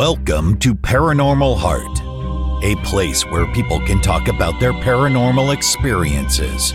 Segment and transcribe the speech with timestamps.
[0.00, 6.72] Welcome to Paranormal Heart, a place where people can talk about their paranormal experiences.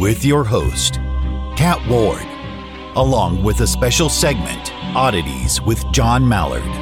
[0.00, 0.94] With your host,
[1.56, 2.26] Kat Ward,
[2.96, 6.81] along with a special segment, Oddities with John Mallard.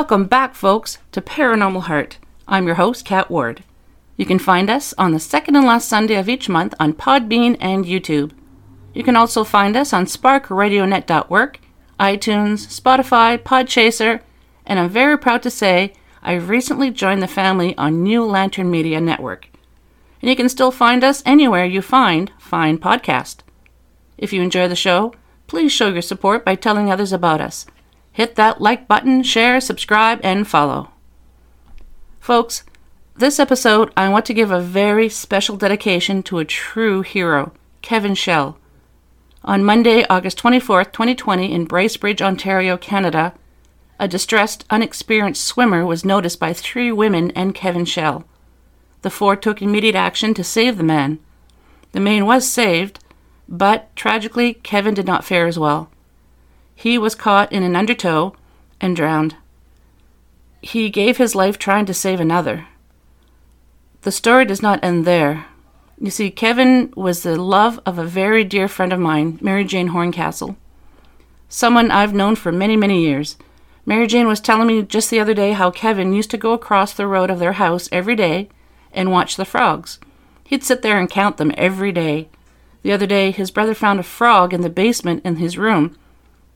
[0.00, 2.16] Welcome back, folks, to Paranormal Heart.
[2.48, 3.62] I'm your host, Kat Ward.
[4.16, 7.58] You can find us on the second and last Sunday of each month on Podbean
[7.60, 8.32] and YouTube.
[8.94, 11.60] You can also find us on SparkRadioNet.work,
[12.00, 14.22] iTunes, Spotify, Podchaser,
[14.64, 19.02] and I'm very proud to say I've recently joined the family on New Lantern Media
[19.02, 19.50] Network.
[20.22, 23.40] And you can still find us anywhere you find Fine Podcast.
[24.16, 25.12] If you enjoy the show,
[25.46, 27.66] please show your support by telling others about us.
[28.20, 30.90] Hit that like button, share, subscribe, and follow.
[32.20, 32.64] Folks,
[33.16, 38.14] this episode I want to give a very special dedication to a true hero, Kevin
[38.14, 38.58] Shell.
[39.42, 43.32] On Monday, August 24, 2020, in Bracebridge, Ontario, Canada,
[43.98, 48.26] a distressed, unexperienced swimmer was noticed by three women and Kevin Shell.
[49.00, 51.20] The four took immediate action to save the man.
[51.92, 53.02] The man was saved,
[53.48, 55.90] but tragically, Kevin did not fare as well.
[56.80, 58.34] He was caught in an undertow
[58.80, 59.36] and drowned.
[60.62, 62.68] He gave his life trying to save another.
[64.00, 65.44] The story does not end there.
[66.00, 69.88] You see, Kevin was the love of a very dear friend of mine, Mary Jane
[69.88, 70.56] Horncastle.
[71.50, 73.36] Someone I've known for many, many years.
[73.84, 76.94] Mary Jane was telling me just the other day how Kevin used to go across
[76.94, 78.48] the road of their house every day
[78.90, 79.98] and watch the frogs.
[80.44, 82.30] He'd sit there and count them every day.
[82.80, 85.98] The other day, his brother found a frog in the basement in his room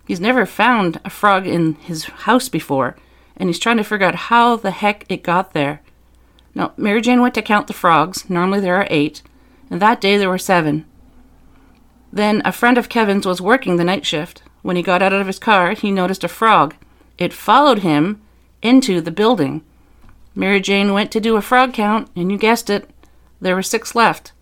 [0.07, 2.97] He's never found a frog in his house before,
[3.37, 5.81] and he's trying to figure out how the heck it got there.
[6.55, 8.29] Now, Mary Jane went to count the frogs.
[8.29, 9.23] Normally there are eight,
[9.71, 10.85] and that day there were seven.
[12.13, 14.43] Then a friend of Kevin's was working the night shift.
[14.63, 16.77] When he got out of his car, he noticed a frog.
[17.19, 18.23] It followed him
[18.63, 19.63] into the building.
[20.35, 22.89] Mary Jane went to do a frog count, and you guessed it,
[23.41, 24.33] there were six left.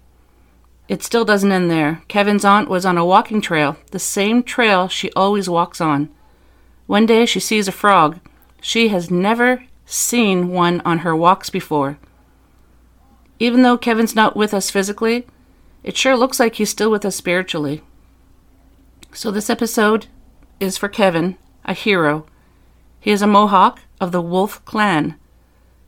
[0.92, 2.02] It still doesn't end there.
[2.06, 6.10] Kevin's aunt was on a walking trail, the same trail she always walks on.
[6.86, 8.20] One day she sees a frog.
[8.60, 11.96] She has never seen one on her walks before.
[13.38, 15.26] Even though Kevin's not with us physically,
[15.82, 17.80] it sure looks like he's still with us spiritually.
[19.14, 20.08] So this episode
[20.60, 22.26] is for Kevin, a hero.
[23.00, 25.14] He is a Mohawk of the Wolf clan.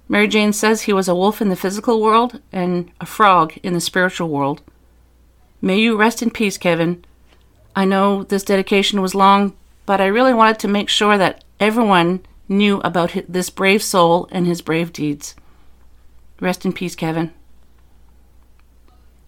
[0.09, 3.75] Mary Jane says he was a wolf in the physical world and a frog in
[3.75, 4.63] the spiritual world.
[5.65, 7.07] May you rest in peace, Kevin.
[7.75, 12.21] I know this dedication was long, but I really wanted to make sure that everyone
[12.51, 15.35] knew about this brave soul and his brave deeds.
[16.39, 17.33] Rest in peace, Kevin.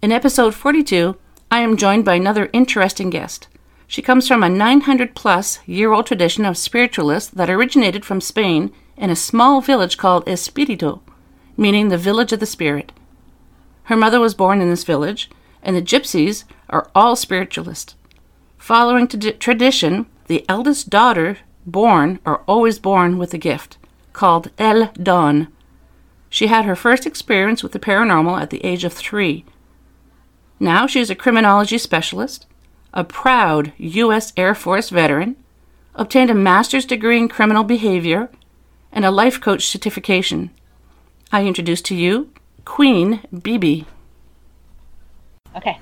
[0.03, 1.17] In episode 42,
[1.51, 3.49] I am joined by another interesting guest.
[3.87, 8.75] She comes from a 900 plus year old tradition of spiritualists that originated from Spain
[8.99, 11.01] in a small village called Espiritu,
[11.57, 12.93] meaning the village of the spirit.
[13.85, 15.31] Her mother was born in this village,
[15.67, 17.97] and the gypsies are all spiritualists.
[18.57, 23.77] Following t- tradition, the eldest daughter born are always born with a gift
[24.13, 25.49] called El Don.
[26.31, 29.45] She had her first experience with the paranormal at the age of three.
[30.61, 32.47] Now she is a criminology specialist,
[32.95, 34.33] a proud U.S.
[34.37, 35.37] Air Force veteran,
[35.97, 38.31] obtained a master's degree in criminal behavior,
[38.93, 40.51] and a life coach certification.
[41.33, 42.33] I introduce to you
[42.65, 43.87] Queen Bibi.
[45.57, 45.81] Okay.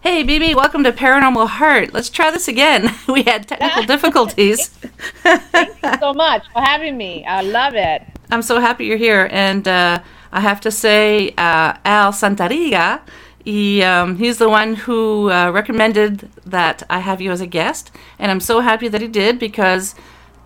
[0.00, 1.92] Hey, BB, welcome to Paranormal Heart.
[1.92, 2.94] Let's try this again.
[3.06, 4.68] We had technical difficulties.
[4.68, 7.26] Thank you so much for having me.
[7.26, 8.02] I love it.
[8.30, 9.28] I'm so happy you're here.
[9.30, 10.02] And uh,
[10.32, 13.02] I have to say, uh, Al Santariga,
[13.44, 17.90] he, um, he's the one who uh, recommended that I have you as a guest.
[18.18, 19.94] And I'm so happy that he did because,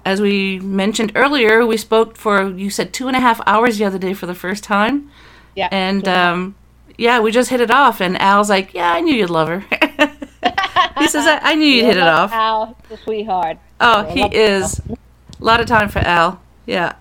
[0.05, 3.85] as we mentioned earlier, we spoke for, you said, two and a half hours the
[3.85, 5.12] other day for the first time.
[5.55, 5.69] Yeah.
[5.71, 6.56] And um,
[6.96, 9.61] yeah, we just hit it off, and Al's like, "Yeah, I knew you'd love her."
[10.99, 13.58] he says, I, "I knew you'd hit it off." Al, the sweetheart.
[13.81, 14.81] Oh, he is.
[14.81, 16.41] A lot of time for Al.
[16.67, 16.94] Yeah.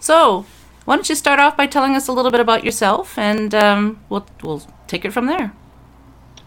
[0.00, 0.46] So,
[0.84, 4.00] why don't you start off by telling us a little bit about yourself, and um,
[4.08, 5.52] we'll we'll take it from there.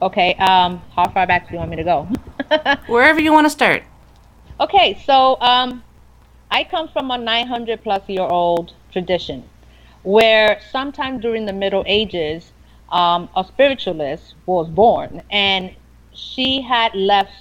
[0.02, 0.34] Okay.
[0.36, 2.08] Um, how far back do you want me to go?
[2.88, 3.84] Wherever you want to start.
[4.60, 5.84] Okay, so um,
[6.52, 9.48] I come from a 900 plus year old tradition
[10.04, 12.52] where sometime during the Middle Ages,
[12.92, 15.72] um, a spiritualist was born and
[16.14, 17.32] she had left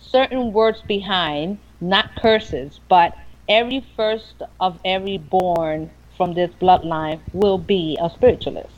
[0.00, 3.16] certain words behind, not curses, but
[3.48, 8.74] every first of every born from this bloodline will be a spiritualist.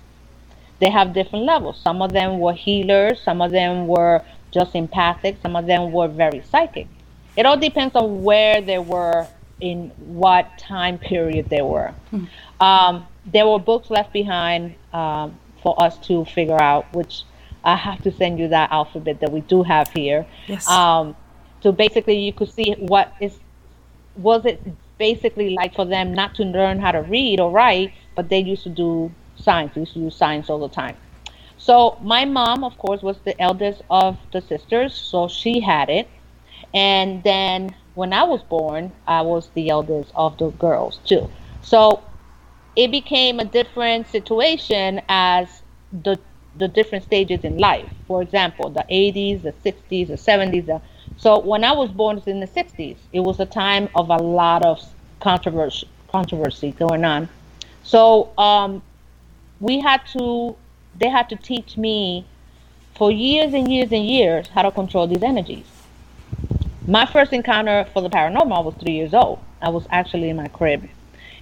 [0.79, 1.81] They have different levels.
[1.81, 6.09] Some of them were healers, some of them were just empathic, some of them were
[6.09, 6.89] very psychic.
[7.37, 9.27] It all depends on where they were
[9.61, 11.93] in what time period they were.
[12.11, 12.25] Hmm.
[12.61, 17.25] Um, there were books left behind um, for us to figure out, which
[17.65, 20.27] I have to send you that alphabet that we do have here.
[20.47, 20.69] Yes.
[20.69, 21.17] Um,
[21.63, 23.39] so basically, you could see what is
[24.17, 24.61] was it
[24.99, 28.63] basically like for them not to learn how to read or write, but they used
[28.65, 29.73] to do science.
[29.75, 30.97] They used to use science all the time.
[31.57, 36.09] So my mom, of course, was the eldest of the sisters, so she had it.
[36.73, 41.29] And then when I was born, I was the eldest of the girls too.
[41.63, 42.03] So
[42.81, 45.63] it became a different situation as
[45.93, 46.19] the
[46.57, 47.89] the different stages in life.
[48.09, 50.67] For example, the 80s, the 60s, the 70s.
[50.67, 50.81] The,
[51.17, 54.65] so when I was born in the 60s, it was a time of a lot
[54.65, 54.83] of
[55.21, 57.29] controversy controversy going on.
[57.85, 58.83] So um,
[59.61, 60.57] we had to,
[60.99, 62.27] they had to teach me
[62.97, 65.67] for years and years and years how to control these energies.
[66.87, 69.39] My first encounter for the paranormal was three years old.
[69.61, 70.89] I was actually in my crib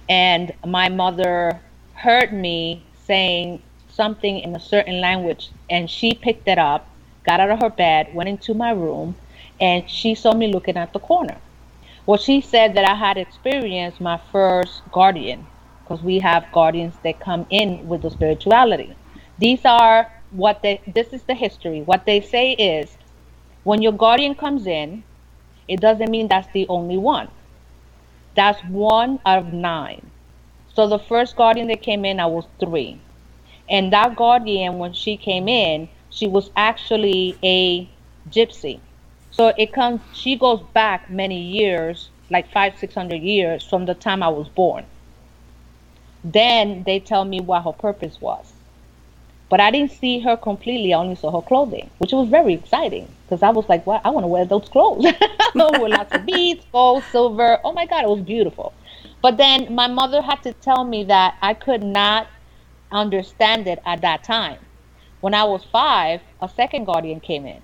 [0.09, 1.61] and my mother
[1.93, 6.89] heard me saying something in a certain language and she picked it up
[7.25, 9.15] got out of her bed went into my room
[9.61, 11.37] and she saw me looking at the corner.
[12.05, 15.45] Well she said that i had experienced my first guardian
[15.83, 18.95] because we have guardians that come in with the spirituality.
[19.37, 21.81] These are what they this is the history.
[21.81, 22.97] What they say is
[23.63, 25.03] when your guardian comes in
[25.67, 27.27] it doesn't mean that's the only one
[28.35, 30.11] that's one out of nine.
[30.73, 32.99] So the first guardian that came in, I was three.
[33.69, 37.89] And that guardian, when she came in, she was actually a
[38.29, 38.79] gypsy.
[39.31, 43.93] So it comes, she goes back many years, like five, six hundred years from the
[43.93, 44.85] time I was born.
[46.23, 48.53] Then they tell me what her purpose was.
[49.49, 50.93] But I didn't see her completely.
[50.93, 54.01] I only saw her clothing, which was very exciting because I was like, "What?
[54.05, 57.59] I want to wear those clothes with lots of beads, gold, silver.
[57.63, 58.73] Oh my God, it was beautiful."
[59.23, 62.27] But then my mother had to tell me that I could not
[62.91, 64.59] understand it at that time.
[65.19, 67.61] When I was five, a second guardian came in.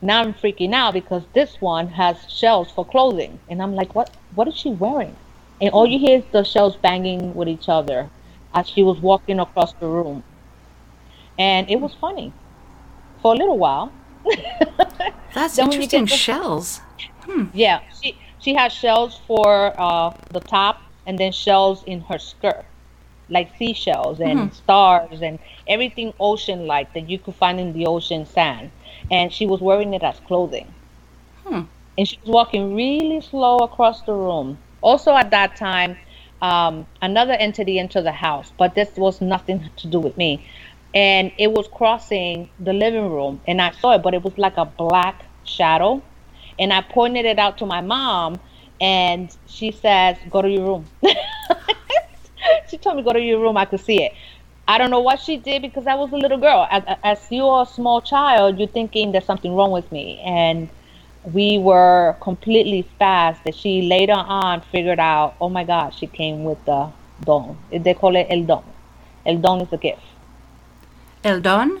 [0.00, 4.08] Now I'm freaking out because this one has shells for clothing, and I'm like, "What?
[4.34, 5.16] What is she wearing?"
[5.60, 8.08] And all you hear is the shells banging with each other
[8.54, 10.24] as she was walking across the room
[11.38, 12.32] and it was funny
[13.20, 13.92] for a little while.
[15.34, 16.06] That's interesting.
[16.06, 16.80] Shells.
[17.24, 17.46] Hmm.
[17.54, 22.64] Yeah, she she has shells for uh, the top, and then shells in her skirt,
[23.28, 24.54] like seashells and mm-hmm.
[24.54, 25.38] stars and
[25.68, 28.70] everything ocean-like that you could find in the ocean sand.
[29.10, 30.72] And she was wearing it as clothing.
[31.44, 31.62] Hmm.
[31.98, 34.58] And she was walking really slow across the room.
[34.80, 35.96] Also, at that time,
[36.40, 40.44] um, another entity entered the house, but this was nothing to do with me
[40.94, 44.56] and it was crossing the living room and I saw it, but it was like
[44.56, 46.02] a black shadow.
[46.58, 48.38] And I pointed it out to my mom
[48.80, 50.86] and she says, Go to your room.
[52.70, 54.12] she told me, Go to your room, I could see it.
[54.68, 56.66] I don't know what she did because I was a little girl.
[56.70, 60.20] As, as you're a small child, you're thinking there's something wrong with me.
[60.24, 60.68] And
[61.24, 66.44] we were completely fast that she later on figured out, oh my God, she came
[66.44, 66.90] with the
[67.24, 67.58] don.
[67.70, 68.64] They call it el don.
[69.26, 70.02] El don is a gift.
[71.24, 71.80] El don?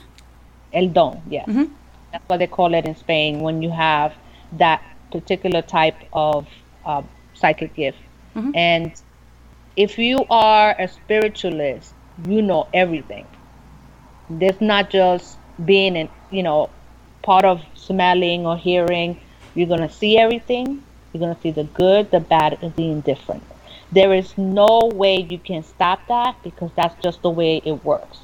[0.72, 1.44] El don, yeah.
[1.44, 1.72] Mm-hmm.
[2.12, 4.14] That's what they call it in Spain when you have
[4.52, 6.46] that particular type of
[6.84, 7.02] uh,
[7.34, 7.98] psychic gift.
[8.36, 8.50] Mm-hmm.
[8.54, 8.92] And
[9.76, 11.94] if you are a spiritualist,
[12.28, 13.26] you know everything.
[14.30, 16.70] There's not just being, in, you know,
[17.22, 19.20] part of smelling or hearing.
[19.54, 20.82] You're gonna see everything.
[21.12, 23.42] You're gonna see the good, the bad, and the indifferent.
[23.90, 28.18] There is no way you can stop that because that's just the way it works.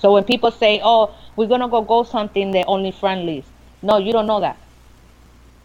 [0.00, 3.46] So when people say, "Oh, we're gonna go go something," they're only friendlies.
[3.82, 4.58] No, you don't know that.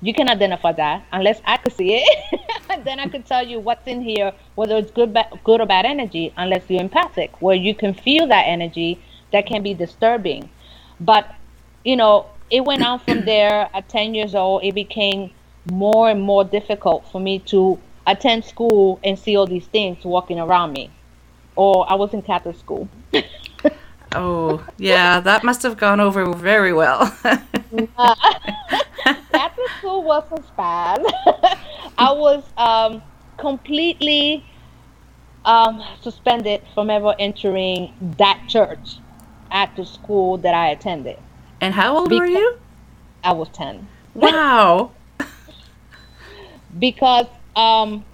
[0.02, 2.20] You can identify that unless I could see it.
[2.86, 5.86] then I could tell you what's in here, whether it's good, ba- good or bad
[5.86, 6.34] energy.
[6.38, 9.02] Unless you're empathic, where you can feel that energy
[9.34, 10.50] that can be disturbing.
[11.00, 11.28] But
[11.86, 13.70] you know, it went on from there.
[13.74, 15.32] At 10 years old, it became
[15.66, 20.40] more and more difficult for me to attend school and see all these things walking
[20.40, 20.92] around me.
[21.56, 22.90] Or I was in Catholic school.
[24.16, 27.06] Oh, yeah, that must have gone over very well.
[29.32, 31.04] Catholic school wasn't bad.
[31.98, 33.02] I was um,
[33.38, 34.46] completely
[35.44, 39.00] um, suspended from ever entering that church
[39.52, 41.18] at the school that I attended.
[41.62, 42.58] and how old were you?
[43.24, 43.88] I was 10.
[44.16, 44.92] Wow.
[46.80, 48.06] because um,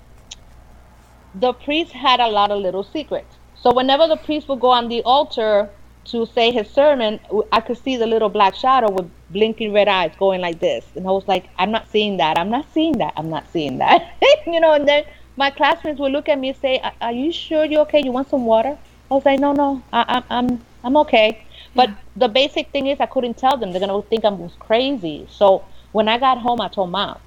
[1.35, 3.37] the priest had a lot of little secrets.
[3.55, 5.69] So whenever the priest would go on the altar
[6.05, 7.19] to say his sermon,
[7.51, 11.07] I could see the little black shadow with blinking red eyes going like this, and
[11.07, 12.37] I was like, "I'm not seeing that.
[12.37, 13.13] I'm not seeing that.
[13.17, 14.15] I'm not seeing that."
[14.47, 14.73] you know.
[14.73, 15.05] And then
[15.37, 18.01] my classmates would look at me and say, "Are- "Are you sure you're okay?
[18.03, 18.77] You want some water?"
[19.11, 22.99] I was like, "No, no, I, I'm I'm I'm okay." But the basic thing is,
[22.99, 23.71] I couldn't tell them.
[23.71, 25.27] They're gonna think I was crazy.
[25.31, 27.19] So when I got home, I told mom.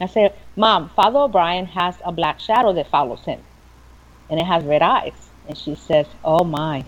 [0.00, 3.42] I said, Mom, Father O'Brien has a black shadow that follows him,
[4.30, 5.30] and it has red eyes.
[5.48, 6.84] And she says, Oh my.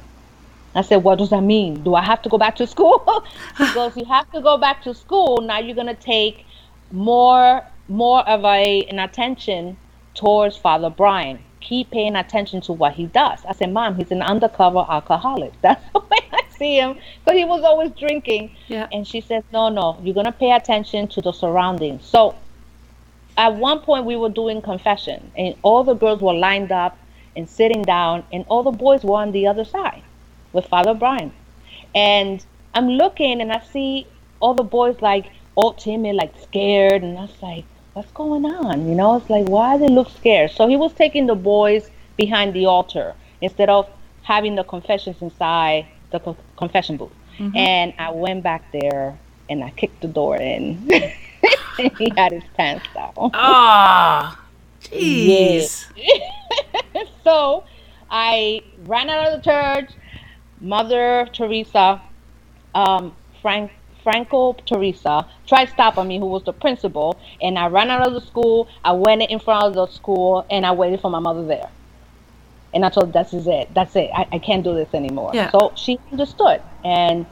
[0.75, 1.83] I said, What does that mean?
[1.83, 3.25] Do I have to go back to school?
[3.57, 5.39] she goes, You have to go back to school.
[5.39, 6.47] Now you're gonna take
[6.93, 9.77] more more of a an attention
[10.15, 11.41] towards Father Brian.
[11.61, 13.45] Keep paying attention to what he does.
[13.47, 15.53] I said, Mom, he's an undercover alcoholic.
[15.61, 16.97] That's the way I see him.
[17.25, 18.55] Because he was always drinking.
[18.69, 18.89] Yeah.
[18.93, 22.05] And she says, No, no, you're gonna pay attention to the surroundings.
[22.05, 22.37] So
[23.37, 26.97] at one point we were doing confession and all the girls were lined up
[27.37, 30.03] and sitting down and all the boys were on the other side
[30.53, 31.33] with father brian
[31.95, 34.07] and i'm looking and i see
[34.41, 37.03] all the boys like all timid like scared.
[37.03, 38.89] And i was like what's going on?
[38.89, 40.53] You know it's like why they look scared?
[40.53, 43.89] So he was taking the boys behind the altar instead of
[44.23, 47.13] having the confessions inside the co- confession booth.
[47.55, 50.91] And i went back there and i kicked the door in.
[51.97, 53.31] He had his pants down.
[53.33, 54.39] Ah,
[54.83, 55.87] jeez.
[57.25, 57.65] so
[58.11, 59.91] I ran out of the church.
[60.61, 62.03] Mother Teresa,
[62.75, 68.07] um, Frank, Franco Teresa tried stopping me, who was the principal, and I ran out
[68.07, 68.69] of the school.
[68.85, 71.69] I went in front of the school and I waited for my mother there.
[72.73, 73.73] And I told her, "This is it.
[73.75, 74.11] That's it.
[74.15, 75.51] I, I can't do this anymore." Yeah.
[75.51, 77.27] So she understood, and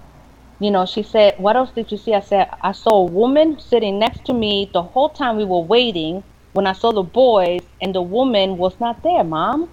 [0.58, 3.60] you know, she said, "What else did you see?" I said, "I saw a woman
[3.60, 6.24] sitting next to me the whole time we were waiting.
[6.54, 9.70] When I saw the boys, and the woman was not there, Mom.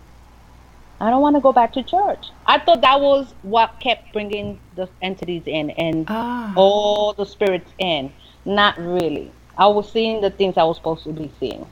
[1.02, 4.60] I don't want to go back to church." I thought that was what kept bringing
[4.76, 6.54] the entities in and Ah.
[6.56, 8.12] all the spirits in.
[8.46, 9.32] Not really.
[9.58, 11.66] I was seeing the things I was supposed to be seeing.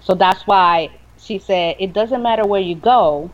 [0.00, 3.30] So that's why she said, "It doesn't matter where you go,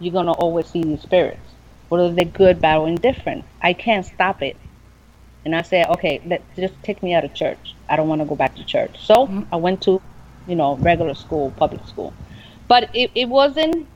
[0.00, 1.40] you're gonna always see these spirits."
[1.88, 3.44] whether they're good, bad, or indifferent.
[3.62, 4.56] I can't stop it.
[5.44, 7.74] And I said, okay, let just take me out of church.
[7.88, 9.04] I don't want to go back to church.
[9.04, 10.00] So I went to,
[10.46, 12.12] you know, regular school, public school.
[12.66, 13.86] But it, it wasn't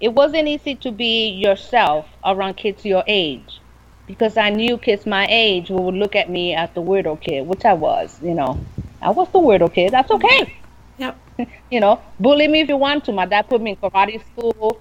[0.00, 3.60] it wasn't easy to be yourself around kids your age.
[4.06, 7.64] Because I knew kids my age would look at me as the weirdo kid, which
[7.64, 8.58] I was, you know.
[9.02, 9.92] I was the weirdo kid.
[9.92, 10.54] That's okay
[10.98, 11.18] Yep.
[11.70, 13.12] you know, bully me if you want to.
[13.12, 14.80] My dad put me in karate school,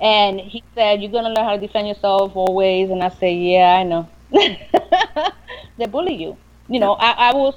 [0.00, 3.76] and he said, "You're gonna learn how to defend yourself always." And I said, "Yeah,
[3.78, 4.08] I know."
[5.76, 6.36] they bully you.
[6.68, 7.56] You know, I, I was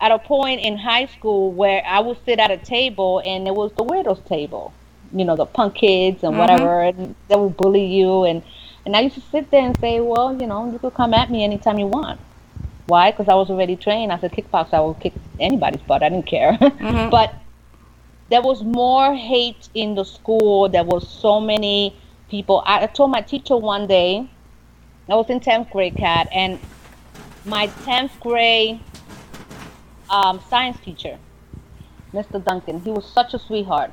[0.00, 3.54] at a point in high school where I would sit at a table, and it
[3.54, 4.72] was the weirdos table.
[5.14, 8.42] You know, the punk kids and whatever, and they would bully you, and
[8.84, 11.30] and I used to sit there and say, "Well, you know, you could come at
[11.30, 12.20] me anytime you want."
[12.86, 13.10] Why?
[13.10, 14.74] Because I was already trained as a kickboxer.
[14.74, 16.02] I would kick anybody's butt.
[16.02, 16.58] I didn't care.
[17.10, 17.34] but
[18.28, 20.68] there was more hate in the school.
[20.68, 21.96] There was so many
[22.28, 22.62] people.
[22.66, 24.28] I, I told my teacher one day,
[25.08, 26.58] I was in 10th grade, Kat, and
[27.44, 28.80] my 10th grade
[30.10, 31.18] um, science teacher,
[32.12, 32.42] Mr.
[32.42, 33.90] Duncan, he was such a sweetheart.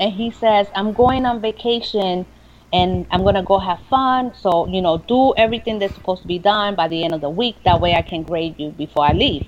[0.00, 2.26] And he says, I'm going on vacation
[2.72, 4.34] and I'm going to go have fun.
[4.34, 7.30] So, you know, do everything that's supposed to be done by the end of the
[7.30, 7.56] week.
[7.64, 9.46] That way I can grade you before I leave.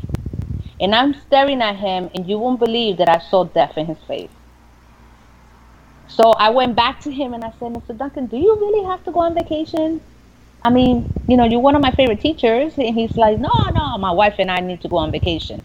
[0.81, 3.99] And I'm staring at him, and you won't believe that I saw death in his
[4.07, 4.31] face.
[6.07, 7.97] So I went back to him and I said, Mr.
[7.97, 10.01] Duncan, do you really have to go on vacation?
[10.63, 12.75] I mean, you know, you're one of my favorite teachers.
[12.79, 15.63] And he's like, no, no, my wife and I need to go on vacation.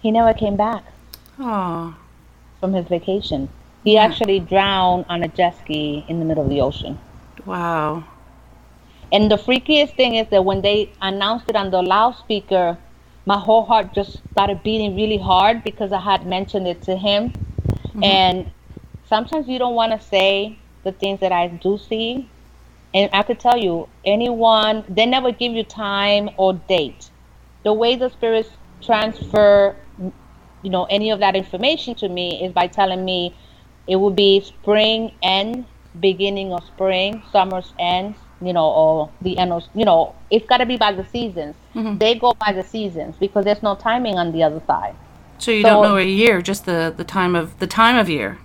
[0.00, 0.84] He never came back
[1.38, 1.96] Oh.
[2.64, 3.46] From his vacation.
[3.84, 6.98] He actually drowned on a jet ski in the middle of the ocean.
[7.44, 8.04] Wow.
[9.12, 12.78] And the freakiest thing is that when they announced it on the loudspeaker,
[13.26, 17.32] my whole heart just started beating really hard because I had mentioned it to him.
[17.32, 18.02] Mm-hmm.
[18.02, 18.50] And
[19.10, 22.30] sometimes you don't want to say the things that I do see.
[22.94, 27.10] And I could tell you, anyone, they never give you time or date.
[27.62, 28.48] The way the spirits
[28.80, 29.76] transfer,
[30.64, 33.36] you know, any of that information to me is by telling me
[33.86, 35.64] it will be spring and
[36.00, 40.56] beginning of spring, summer's end, you know, or the end of, you know, it's got
[40.58, 41.54] to be by the seasons.
[41.74, 41.98] Mm-hmm.
[41.98, 44.96] They go by the seasons because there's no timing on the other side.
[45.38, 48.08] So you So- don't know a year, just the the time of the time of
[48.08, 48.38] year.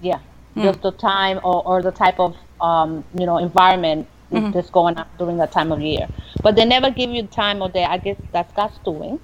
[0.00, 0.20] Yeah,
[0.56, 5.06] just the time or, or the type of um, you know environment that's going on
[5.18, 6.08] during that time of year.
[6.42, 7.84] But they never give you the time of day.
[7.84, 9.18] I guess that's God's doing,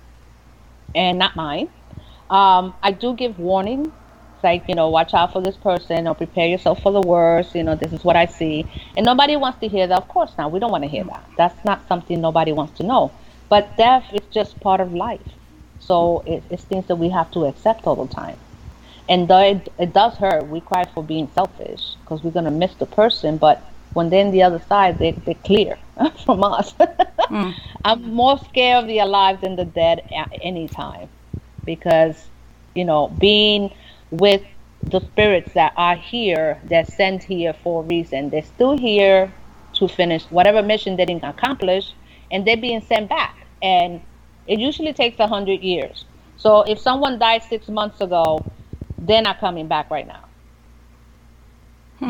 [0.95, 1.69] and not mine.
[2.33, 6.17] Um, I do give warning, It's like you know, watch out for this person or
[6.17, 7.55] prepare yourself for the worst.
[7.57, 9.99] You know, this is what I see, and nobody wants to hear that.
[9.99, 10.53] Of course not.
[10.53, 11.31] We don't want to hear that.
[11.39, 13.13] That's not something nobody wants to know.
[13.51, 15.29] But death is just part of life,
[15.81, 18.39] so it, it's things that we have to accept all the time
[19.09, 22.75] and though it, it does hurt, we cry for being selfish because we're gonna miss
[22.77, 23.39] the person.
[23.39, 25.79] But when they're on the other side, they they're clear
[26.27, 26.75] from us.
[27.85, 31.11] I'm more scared of the alive than the dead at any time,
[31.65, 32.29] because
[32.75, 33.73] you know being
[34.11, 34.43] with
[34.83, 38.31] the spirits that are here, they're sent here for a reason.
[38.31, 39.33] They're still here
[39.75, 41.95] to finish whatever mission they didn't accomplish,
[42.31, 43.37] and they're being sent back.
[43.63, 44.01] And
[44.47, 46.05] it usually takes a hundred years.
[46.37, 48.45] So if someone died six months ago,
[48.99, 50.25] they're not coming back right now.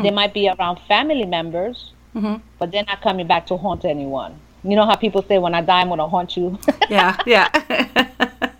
[0.01, 4.39] They might be around family members, hmm but they're not coming back to haunt anyone.
[4.63, 6.57] You know how people say, "When I die, I'm gonna haunt you."
[6.89, 7.49] Yeah, yeah.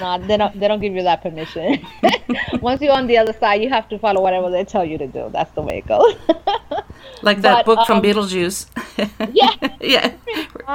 [0.00, 0.58] no, they don't.
[0.58, 1.86] They don't give you that permission.
[2.60, 5.06] Once you're on the other side, you have to follow whatever they tell you to
[5.06, 5.28] do.
[5.32, 6.16] That's the way it goes.
[7.22, 8.66] like that But, book from um, Beetlejuice.
[9.32, 10.12] yeah, yeah.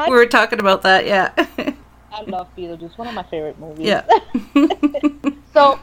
[0.07, 1.31] We were talking about that, yeah.
[2.11, 2.97] I love Beetlejuice.
[2.97, 3.87] One of my favorite movies.
[3.87, 4.05] yeah.
[5.53, 5.79] So,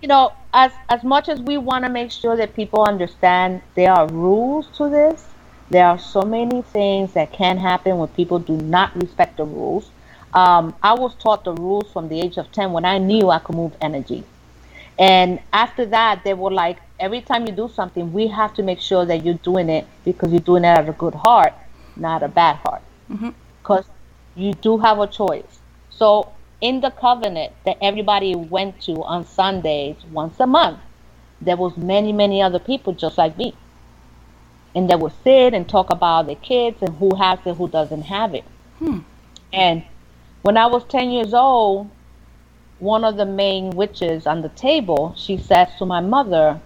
[0.00, 3.92] you know, as as much as we want to make sure that people understand there
[3.92, 5.26] are rules to this,
[5.70, 9.90] there are so many things that can happen when people do not respect the rules.
[10.32, 13.38] Um, I was taught the rules from the age of 10 when I knew I
[13.40, 14.24] could move energy.
[14.98, 18.80] And after that, they were like, every time you do something, we have to make
[18.80, 21.54] sure that you're doing it because you're doing it out of a good heart,
[21.96, 22.82] not a bad heart.
[23.62, 23.86] Because
[24.36, 25.60] you do have a choice.
[25.90, 30.78] So, in the covenant that everybody went to on Sundays once a month,
[31.40, 33.54] there was many, many other people just like me.
[34.74, 38.02] And they would sit and talk about their kids and who has it, who doesn't
[38.02, 38.44] have it.
[39.52, 39.84] And
[40.42, 41.90] when I was 10 years old,
[42.78, 46.60] one of the main witches on the table, she says to my mother,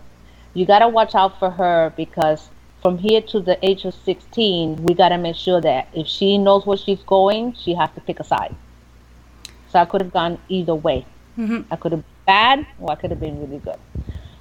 [0.54, 2.48] You got to watch out for her because
[2.82, 6.38] from here to the age of 16, we got to make sure that if she
[6.38, 8.54] knows where she's going, she has to pick a side.
[9.70, 11.04] So I could have gone either way.
[11.36, 11.72] Mm-hmm.
[11.72, 13.78] I could have been bad or I could have been really good.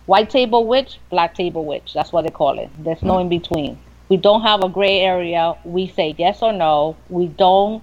[0.05, 1.93] White table witch, black table witch.
[1.93, 2.69] That's what they call it.
[2.77, 3.21] There's no mm.
[3.21, 3.79] in between.
[4.09, 5.55] We don't have a gray area.
[5.63, 6.97] We say yes or no.
[7.09, 7.81] We don't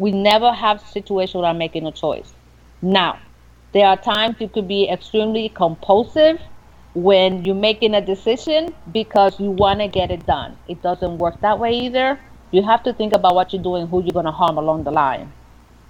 [0.00, 2.32] we never have situation without making a choice.
[2.80, 3.18] Now,
[3.72, 6.40] there are times you could be extremely compulsive
[6.94, 10.56] when you're making a decision because you want to get it done.
[10.68, 12.18] It doesn't work that way either.
[12.50, 14.90] You have to think about what you're doing, who you're going to harm along the
[14.90, 15.30] line.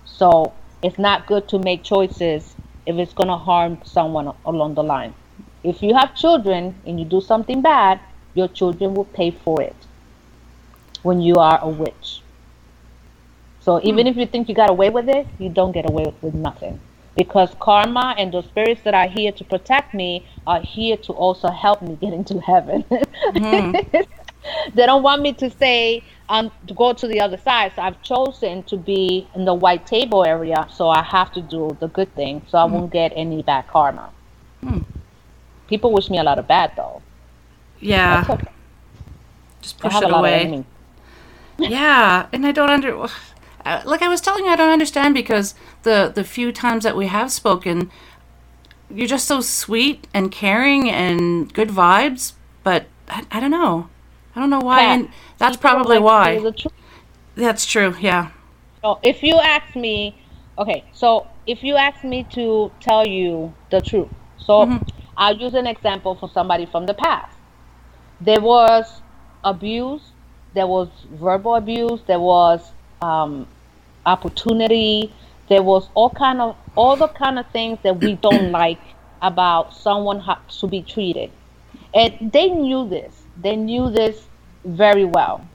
[0.04, 4.82] So it's not good to make choices if it's going to harm someone along the
[4.82, 5.14] line.
[5.62, 8.00] If you have children and you do something bad,
[8.34, 9.76] your children will pay for it
[11.04, 12.22] when you are a witch.
[13.60, 13.86] So hmm.
[13.86, 16.80] even if you think you got away with it, you don't get away with, nothing.
[17.16, 21.48] Because karma and those spirits that are here to protect me are here to also
[21.48, 22.82] help me get into heaven.
[22.82, 23.72] Hmm.
[24.74, 27.72] they don't want me to stay um to go to the other side.
[27.76, 30.66] So I've chosen to be in the white table area.
[30.72, 32.74] So I have to do the good thing, so I hmm.
[32.74, 34.10] won't get any bad karma.
[35.68, 37.00] People wish me a lot of bad though.
[37.80, 38.26] Yeah.
[38.28, 38.48] Okay.
[39.62, 40.64] Just push it a lot away.
[41.58, 43.06] Yeah, and I don't under
[43.70, 45.54] uh, like I was telling you, I don't understand because
[45.84, 47.90] the the few times that we have spoken,
[48.90, 52.32] you're just so sweet and caring and good vibes.
[52.64, 53.88] But I, I don't know,
[54.34, 54.82] I don't know why.
[54.82, 56.52] And that's probably why.
[57.36, 57.94] That's true.
[58.00, 58.30] Yeah.
[58.82, 60.16] So if you ask me,
[60.58, 64.80] okay, so if you ask me to tell you the truth, so
[65.16, 67.36] I'll use an example for somebody from the past.
[68.20, 69.00] There was
[69.44, 70.02] abuse,
[70.54, 73.46] there was verbal abuse, there was um,
[74.06, 75.12] opportunity,
[75.48, 78.80] there was all kind of all the kind of things that we don't like
[79.22, 81.30] about someone ha- to be treated,
[81.94, 83.22] and they knew this.
[83.40, 84.26] They knew this
[84.64, 85.46] very well.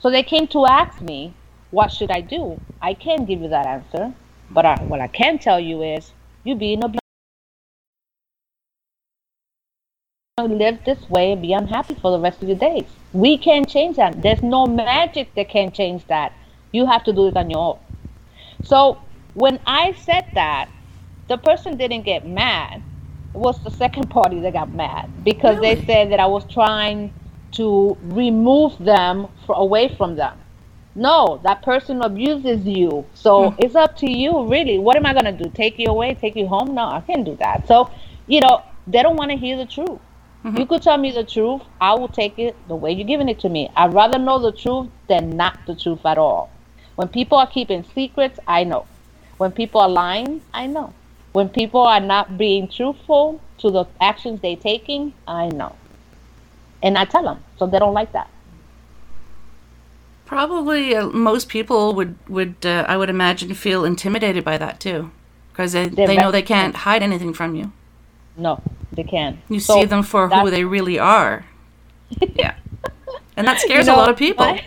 [0.00, 1.34] So they came to ask me,
[1.70, 2.60] what should I do?
[2.80, 4.12] I can't give you that answer,
[4.50, 6.12] but I, what I can tell you is
[6.44, 6.92] you be in a
[10.46, 12.84] live this way and be unhappy for the rest of your days.
[13.12, 14.22] We can't change that.
[14.22, 16.32] There's no magic that can change that.
[16.70, 17.87] You have to do it on your own.
[18.64, 18.98] So
[19.34, 20.68] when I said that,
[21.28, 22.82] the person didn't get mad.
[23.34, 27.12] It was the second party that got mad because they said that I was trying
[27.52, 30.38] to remove them for, away from them.
[30.94, 33.06] No, that person abuses you.
[33.14, 33.56] So hmm.
[33.60, 34.78] it's up to you, really.
[34.78, 35.48] What am I going to do?
[35.50, 36.14] Take you away?
[36.14, 36.74] Take you home?
[36.74, 37.68] No, I can't do that.
[37.68, 37.90] So,
[38.26, 40.00] you know, they don't want to hear the truth.
[40.44, 40.56] Mm-hmm.
[40.56, 41.62] You could tell me the truth.
[41.80, 43.70] I will take it the way you're giving it to me.
[43.76, 46.50] I'd rather know the truth than not the truth at all.
[46.98, 48.84] When people are keeping secrets, I know.
[49.36, 50.94] When people are lying, I know.
[51.30, 55.76] When people are not being truthful to the actions they're taking, I know.
[56.82, 58.28] And I tell them, so they don't like that.
[60.26, 65.12] Probably uh, most people would would uh, I would imagine feel intimidated by that too,
[65.52, 67.70] because they, They're they know they can't hide anything from you.
[68.36, 69.38] No, they can't.
[69.48, 71.46] You So see them for who they really are.
[72.34, 72.56] yeah,
[73.36, 74.58] and that scares You a lot of people.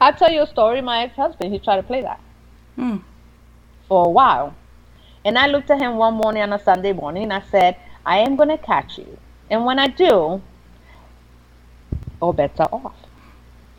[0.00, 0.80] I'll tell you a story.
[0.80, 2.20] My ex-husband, he tried to play that
[2.76, 2.98] Hmm.
[3.88, 4.54] for a while,
[5.24, 8.18] and I looked at him one morning on a Sunday morning, and I said, "I
[8.18, 9.18] am gonna catch you,
[9.50, 10.42] and when I do,
[12.20, 12.94] all bets are off.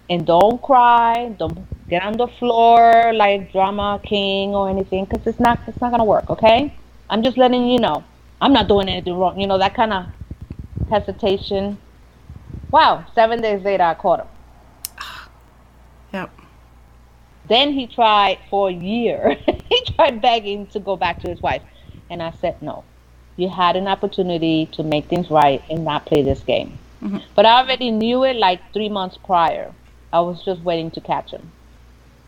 [0.09, 5.39] And don't cry, don't get on the floor like drama king or anything, because it's
[5.39, 6.29] not it's not gonna work.
[6.29, 6.73] Okay?
[7.09, 8.03] I'm just letting you know.
[8.39, 9.39] I'm not doing anything wrong.
[9.39, 10.05] You know that kind of
[10.89, 11.77] hesitation.
[12.71, 13.05] Wow!
[13.15, 14.27] Seven days later, I caught him.
[16.13, 16.29] Yep.
[17.47, 19.37] Then he tried for a year.
[19.69, 21.61] he tried begging to go back to his wife.
[22.09, 22.83] And I said, no.
[23.35, 26.77] You had an opportunity to make things right and not play this game.
[27.03, 27.19] Mm-hmm.
[27.35, 29.73] But I already knew it like three months prior.
[30.11, 31.51] I was just waiting to catch him.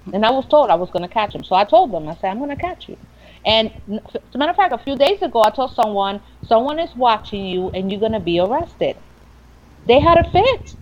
[0.01, 0.15] Mm-hmm.
[0.15, 1.43] And I was told I was going to catch him.
[1.43, 2.97] So I told them, I said, I'm going to catch you.
[3.45, 3.71] And
[4.15, 7.45] as a matter of fact, a few days ago, I told someone, someone is watching
[7.45, 8.97] you and you're going to be arrested.
[9.87, 10.75] They had a fit.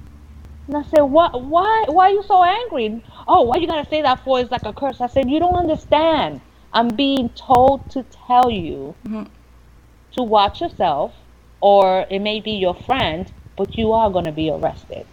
[0.68, 1.42] And I said, "What?
[1.44, 1.86] Why?
[1.88, 3.04] Why are you so angry?
[3.28, 4.40] Oh, why you gotta say that for?
[4.40, 6.42] It's like a curse." I said, "You don't understand.
[6.74, 8.94] I'm being told to tell you
[10.16, 11.14] to watch yourself,
[11.62, 15.06] or it may be your friend, but you are gonna be arrested."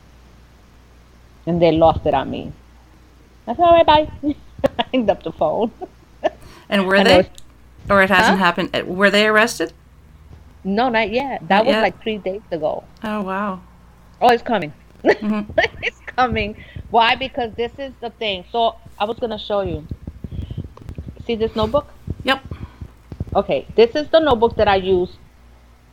[1.47, 2.53] And they lost it on me.
[3.47, 4.09] I said, "All right, bye."
[4.79, 5.71] I hanged up the phone.
[6.71, 7.43] And were know they, it's-
[7.91, 8.45] or it hasn't Huh?
[8.47, 8.71] happened?
[8.75, 9.75] uh, Were they arrested?
[10.65, 11.47] no, not yet.
[11.49, 11.83] That Not was yet?
[11.83, 12.83] like three days ago.
[13.05, 13.61] Oh wow.
[14.23, 14.73] Oh, it's coming.
[15.05, 15.51] Mhm.
[15.83, 16.57] it's coming.
[16.91, 17.17] Why?
[17.17, 18.45] Because this is the thing.
[18.51, 19.89] So I was gonna show you.
[21.27, 21.95] See this notebook?
[22.25, 22.45] Yep.
[23.35, 25.19] Okay, this is the notebook that I use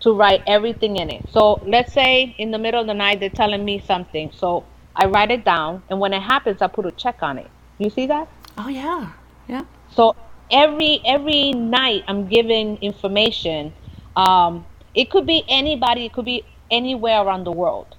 [0.02, 1.26] to write everything in it.
[1.30, 4.32] So let's say in the middle of the night they're telling me something.
[4.32, 7.52] So I write it down, and when it happens, I put a check on it.
[7.80, 8.30] You see that?
[8.58, 9.14] Oh yeah.
[9.48, 9.66] Yeah.
[9.90, 10.16] So
[10.52, 13.74] every every night I'm giving information.
[14.16, 16.06] Um, it could be anybody.
[16.06, 17.96] It could be anywhere around the world.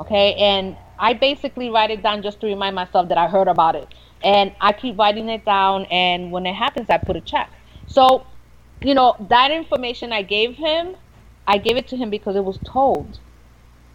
[0.00, 3.76] Okay, and I basically write it down just to remind myself that I heard about
[3.76, 3.88] it,
[4.24, 5.84] and I keep writing it down.
[5.86, 7.50] And when it happens, I put a check.
[7.86, 8.26] So,
[8.82, 10.96] you know, that information I gave him,
[11.46, 13.18] I gave it to him because it was told.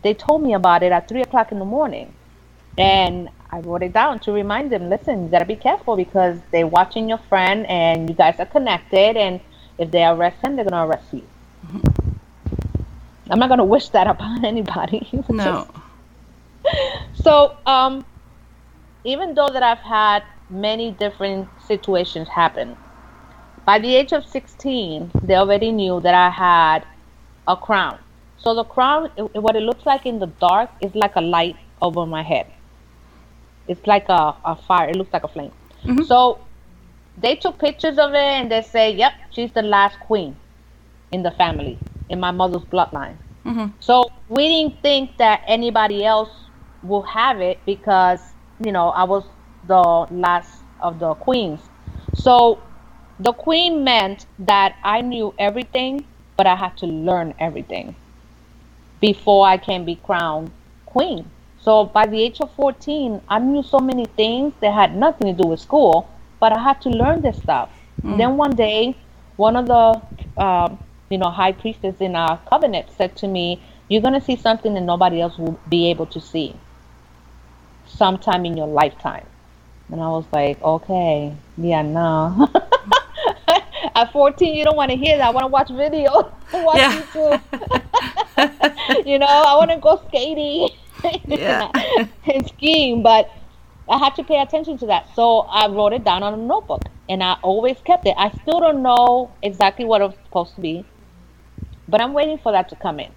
[0.04, 2.14] They told me about it at three o'clock in the morning.
[2.78, 6.68] And I wrote it down to remind them, listen, you gotta be careful because they're
[6.68, 9.40] watching your friend and you guys are connected and
[9.78, 11.24] if they arrest him, they're gonna arrest you.
[13.30, 15.24] I'm not gonna wish that upon anybody.
[15.30, 15.68] No.
[17.14, 18.06] So, um,
[19.04, 22.78] even though that I've had many different situations happen,
[23.66, 26.86] by the age of 16, they already knew that I had
[27.48, 27.98] a crown.
[28.38, 31.56] So the crown, it- what it looks like in the dark, is like a light
[31.82, 32.46] over my head.
[33.68, 34.90] It's like a, a fire.
[34.90, 35.52] It looks like a flame.
[36.06, 36.40] So
[37.18, 40.36] they took pictures of it and they say, "Yep, she's the last queen
[41.12, 43.74] in the family, in my mother's bloodline." Mhm.
[43.80, 46.45] So we didn't think that anybody else
[46.88, 48.20] will have it because
[48.64, 49.24] you know I was
[49.68, 51.62] the last of the queens.
[52.14, 52.62] So
[53.20, 56.06] the queen meant that I knew everything,
[56.38, 57.96] but I had to learn everything
[59.02, 60.52] before I can be crowned
[60.86, 61.30] queen.
[61.60, 65.44] So by the age of 14, I knew so many things that had nothing to
[65.44, 67.72] do with school, but I had to learn this stuff.
[68.04, 68.96] Then one day,
[69.36, 70.02] one of the
[70.42, 74.74] um, you know high priestess in our covenant said to me, "You're gonna see something
[74.76, 76.56] that nobody else will be able to see,
[77.88, 79.26] sometime in your lifetime."
[79.92, 82.50] And I was like, "Okay, yeah, no."
[83.96, 85.28] At 14, you don't want to hear that.
[85.28, 86.92] I want to watch video, watch Yeah.
[86.92, 87.42] YouTube.
[89.06, 90.70] you know, I want to go skating
[91.26, 91.72] Yeah.
[92.34, 93.30] and skiing, but
[93.90, 95.14] I had to pay attention to that.
[95.16, 98.16] So I wrote it down on a notebook and I always kept it.
[98.18, 100.86] I still don't know exactly what it was supposed to be,
[101.88, 103.12] but I'm waiting for that to come in.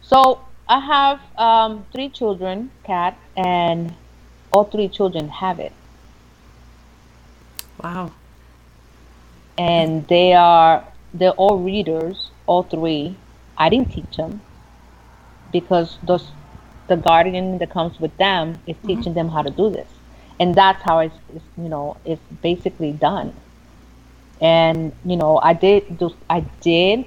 [0.00, 3.94] So I have um, three children, Kat, and
[4.52, 5.72] all three children have it.
[7.82, 8.12] Wow.
[9.58, 13.16] and they are they're all readers all three
[13.58, 14.40] i didn't teach them
[15.52, 16.32] because those
[16.88, 18.86] the guardian that comes with them is Mm-hmm.
[18.86, 19.88] teaching them how to do this,
[20.38, 23.32] and that's how it's, it's you know it's basically done.
[24.40, 27.06] And you know, I did do I did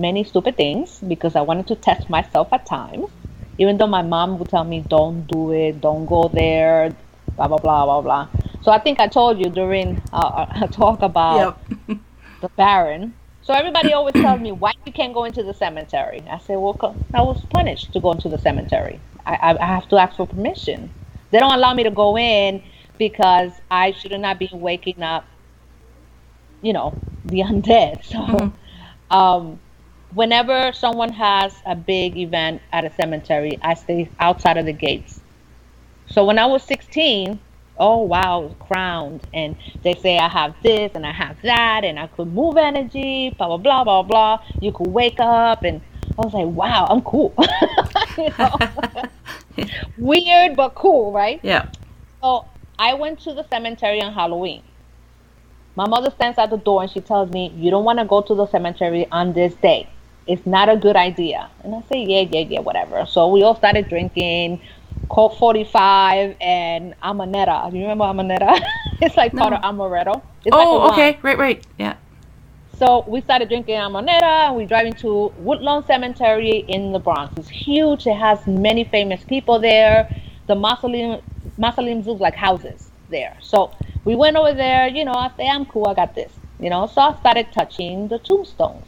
[0.00, 3.06] many stupid things because I wanted to test myself at times.
[3.58, 6.96] Even though my mom would tell me, "Don't do it, don't go there,"
[7.36, 8.28] blah blah blah blah blah.
[8.62, 11.60] So I think I told you during uh, a talk about Yep.
[12.40, 13.14] the Baron.
[13.42, 16.76] So everybody always tells me, "Why you can't go into the cemetery?" I say, well,
[17.14, 19.00] I was punished to go into the cemetery.
[19.26, 20.90] I, I, I have to ask for permission.
[21.30, 22.62] They don't allow me to go in
[22.98, 25.26] because I should not be waking up,
[26.62, 28.52] you know, the undead." So,
[29.16, 29.60] um,
[30.14, 35.20] whenever someone has a big event at a cemetery, I stay outside of the gates.
[36.10, 37.38] So when I was 16,
[37.78, 42.08] oh wow, crowned, and they say I have this and I have that, and I
[42.08, 44.44] could move energy, blah blah blah blah blah.
[44.60, 45.80] You could wake up, and
[46.18, 47.34] I was like, wow, I'm cool.
[49.98, 51.40] Weird but cool, right?
[51.42, 51.70] Yeah.
[52.22, 52.46] So
[52.78, 54.62] I went to the cemetery on Halloween.
[55.76, 58.20] My mother stands at the door and she tells me, You don't want to go
[58.22, 59.88] to the cemetery on this day.
[60.26, 61.50] It's not a good idea.
[61.64, 63.06] And I say, Yeah, yeah, yeah, whatever.
[63.06, 64.60] So we all started drinking
[65.08, 67.70] Colt 45 and Amanetta.
[67.70, 68.60] Do you remember Amanetta?
[69.02, 69.58] it's like part No.
[69.58, 70.22] of Amaretto.
[70.44, 70.90] It's Oh, wine.
[70.92, 71.18] okay.
[71.22, 71.66] Right, right.
[71.78, 71.96] Yeah.
[72.72, 77.34] So we started drinking Amanetta and we're driving to Woodlawn Cemetery in the Bronx.
[77.36, 78.06] It's huge.
[78.06, 80.10] It has many famous people there.
[80.48, 81.20] The mausoleum,
[81.58, 83.36] mausoleums look like houses there.
[83.42, 84.88] So we went over there.
[84.88, 85.88] You know, I say, I'm cool.
[85.88, 86.32] I got this.
[86.58, 88.86] You know, so I started touching the tombstones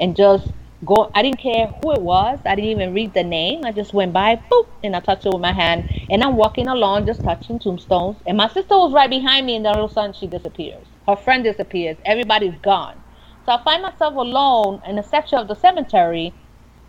[0.00, 0.52] and just
[0.84, 1.10] go.
[1.14, 2.40] I didn't care who it was.
[2.46, 3.62] I didn't even read the name.
[3.64, 5.84] I just went by, boop, and I touched it with my hand.
[6.10, 8.18] And I'm walking along, just touching tombstones.
[8.26, 10.86] And my sister was right behind me, and then all of a sudden she disappears.
[11.06, 11.96] Her friend disappears.
[12.04, 13.02] Everybody's gone.
[13.46, 16.34] So I find myself alone in a section of the cemetery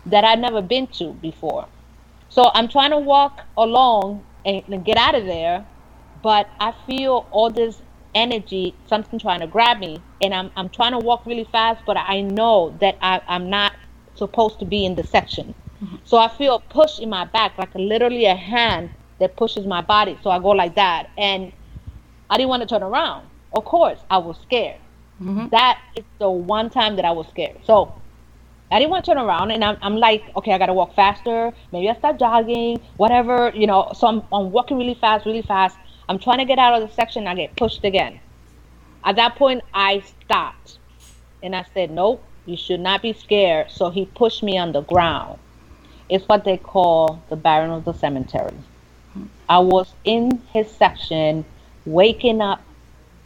[0.06, 1.68] that I'd never been to before.
[2.28, 5.66] So I'm trying to walk along and, and get out of there,
[6.22, 7.80] but I feel all this
[8.14, 11.96] energy, something trying to grab me, and I'm, I'm trying to walk really fast, but
[11.96, 13.72] I know that I, I'm not
[14.14, 15.54] supposed to be in the section.
[15.82, 15.96] Mm-hmm.
[16.04, 18.90] So I feel a push in my back, like literally a hand
[19.20, 20.18] that pushes my body.
[20.22, 21.52] So I go like that, and
[22.30, 23.26] I didn't want to turn around.
[23.52, 24.80] Of course, I was scared.
[25.22, 25.48] Mm-hmm.
[25.48, 27.58] That is the one time that I was scared.
[27.64, 27.94] So
[28.70, 31.52] I didn't want to turn around, and I'm, I'm like, okay, I gotta walk faster.
[31.72, 33.92] Maybe I start jogging, whatever, you know.
[33.96, 35.76] So I'm, I'm walking really fast, really fast.
[36.08, 37.26] I'm trying to get out of the section.
[37.26, 38.20] I get pushed again.
[39.04, 40.78] At that point, I stopped,
[41.42, 43.70] and I said, nope, you should not be scared.
[43.70, 45.38] So he pushed me on the ground.
[46.08, 48.56] It's what they call the Baron of the Cemetery.
[49.48, 51.44] I was in his section,
[51.84, 52.62] waking up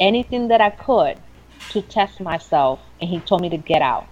[0.01, 1.19] anything that I could
[1.71, 4.07] to test myself, and he told me to get out.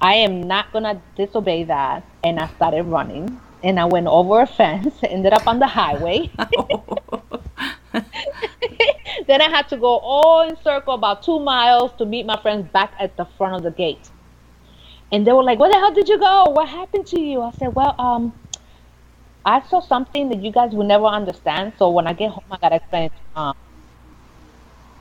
[0.00, 4.46] I am not gonna disobey that, and I started running, and I went over a
[4.46, 6.30] fence, ended up on the highway.
[9.26, 12.70] then I had to go all in circle about two miles to meet my friends
[12.72, 14.10] back at the front of the gate.
[15.10, 16.44] And they were like, "Where the hell did you go?
[16.50, 18.32] What happened to you?" I said, "Well, um,
[19.44, 21.72] I saw something that you guys will never understand.
[21.78, 23.54] So when I get home, I gotta explain it to mom."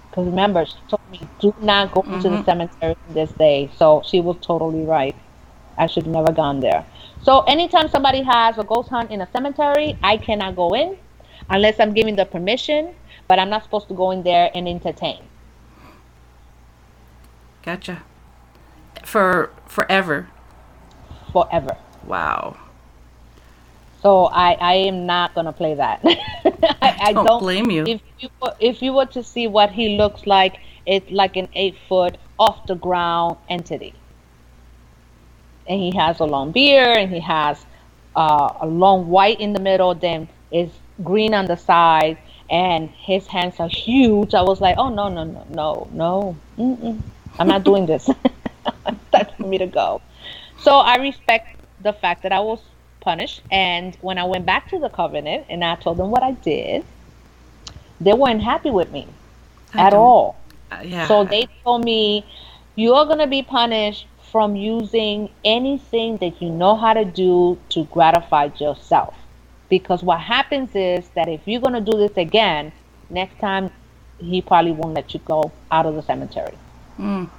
[0.09, 4.21] Because remember, she told me, "Do not go into the cemetery this day." So she
[4.21, 5.15] was totally right.
[5.77, 6.85] I should have never gone there.
[7.23, 10.97] So anytime somebody has a ghost hunt in a cemetery, I cannot go in
[11.49, 12.93] unless I'm giving the permission.
[13.27, 15.21] But I'm not supposed to go in there and entertain.
[17.63, 18.03] Gotcha.
[19.03, 20.29] For forever.
[21.33, 21.75] forever.
[22.05, 22.55] Wow.
[24.01, 25.99] So I, I am not gonna play that.
[26.81, 27.83] I, I Don't blame you.
[27.85, 31.49] If you were- if you were to see what he looks like, it's like an
[31.53, 33.93] eight foot off the ground entity,
[35.67, 37.65] and he has a long beard and he has
[38.15, 40.71] uh, a long white in the middle, then is
[41.03, 42.17] green on the side,
[42.49, 44.33] and his hands are huge.
[44.33, 47.01] I was like, oh no no no no no, Mm-mm.
[47.39, 48.09] I'm not doing this.
[49.11, 50.01] That's for me to go.
[50.59, 52.59] So I respect the fact that I was
[53.01, 56.31] punished, and when I went back to the covenant and I told them what I
[56.31, 56.83] did,
[58.01, 59.07] they weren't happy with me
[59.73, 60.37] I at all.
[60.71, 61.07] Uh, yeah.
[61.07, 62.25] So they told me,
[62.75, 67.85] you're going to be punished from using anything that you know how to do to
[67.85, 69.15] gratify yourself.
[69.69, 72.71] Because what happens is that if you're going to do this again,
[73.09, 73.69] next time
[74.19, 76.57] he probably won't let you go out of the cemetery.
[76.99, 77.29] Mm.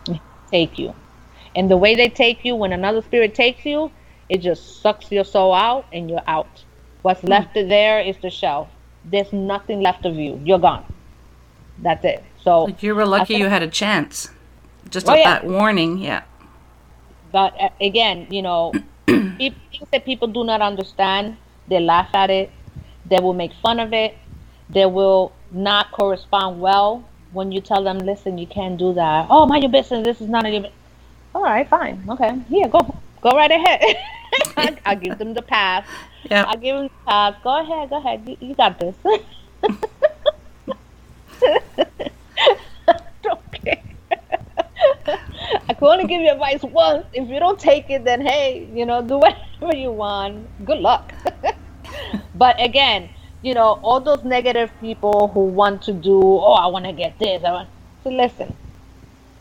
[0.51, 0.95] Take you.
[1.57, 3.91] And the way they take you, when another spirit takes you,
[4.29, 6.65] it just sucks your soul out and you're out.
[7.03, 8.69] What's left there is the shell.
[9.05, 10.41] There's nothing left of you.
[10.45, 10.85] You're gone.
[11.79, 12.25] That's it.
[12.43, 14.29] So Like you were lucky you had a chance.
[14.91, 15.41] Just Oh, yeah.
[15.41, 16.23] that warning, yeah.
[17.33, 18.73] But uh, again, you know,
[19.07, 21.37] pe- things that people do not understand.
[21.69, 22.51] they laugh at it,
[23.07, 24.17] they will make fun of it,
[24.71, 29.27] they will not correspond well when you tell them, listen, you can't do that.
[29.31, 30.05] Oh, mind your business.
[30.05, 30.67] This is not your.
[31.35, 32.81] All right, fine, okay, here, go,
[33.23, 33.83] go right ahead.
[34.57, 35.87] I, I give them the pass.
[36.31, 36.45] Yeah.
[36.49, 37.35] I give them the pass.
[37.45, 38.23] Go ahead, go ahead.
[38.27, 38.97] You, you got this.
[43.27, 43.83] okay.
[45.69, 47.07] I can only give you advice once.
[47.13, 50.47] If you don't take it, then hey, you know, do whatever you want.
[50.65, 51.13] Good luck.
[52.35, 53.09] but again,
[53.43, 57.19] you know, all those negative people who want to do, oh, I want to get
[57.19, 57.45] this.
[57.45, 57.69] I want.
[58.05, 58.55] So listen,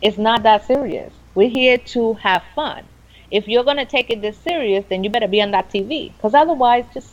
[0.02, 1.14] it's not that serious.
[1.36, 2.84] We're here to have fun.
[3.30, 6.34] If you're gonna take it this serious, then you better be on that TV, because
[6.34, 7.10] otherwise, just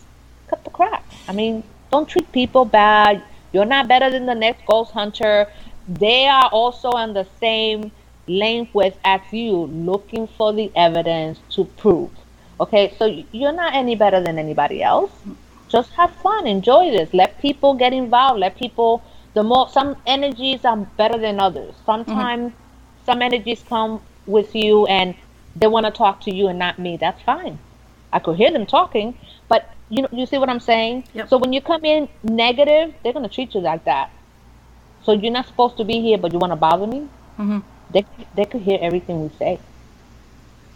[0.49, 1.05] cut the crap.
[1.27, 3.23] I mean, don't treat people bad.
[3.53, 5.49] You're not better than the next ghost hunter.
[5.89, 7.91] They are also on the same
[8.27, 12.11] lane with as you, looking for the evidence to prove.
[12.61, 15.11] Okay, so you're not any better than anybody else.
[15.69, 17.13] Just have fun, enjoy this.
[17.13, 18.41] Let people get involved.
[18.41, 19.03] Let people.
[19.35, 21.75] The more some energies are better than others.
[21.85, 22.53] Sometimes
[23.05, 25.17] some energies come with you and
[25.57, 26.97] they want to talk to you and not me.
[26.97, 27.59] That's fine.
[28.13, 31.05] I could hear them talking, but you know, you see what I'm saying?
[31.15, 31.29] Yep.
[31.29, 34.11] So when you come in negative, they're gonna treat you like that.
[35.03, 37.09] So you're not supposed to be here, but you want to bother me?
[37.37, 37.59] hmm
[37.95, 39.61] They they could hear everything we say.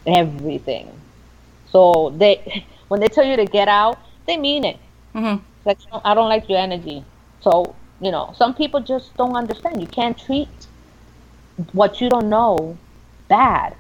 [0.07, 1.01] Everything.
[1.67, 4.81] So they when they tell you to get out, they mean it.
[5.15, 7.05] hmm like I don't like your energy.
[7.41, 9.81] So you know, some people just don't understand.
[9.81, 10.69] You can't treat
[11.73, 12.79] what you don't know
[13.29, 13.77] bad.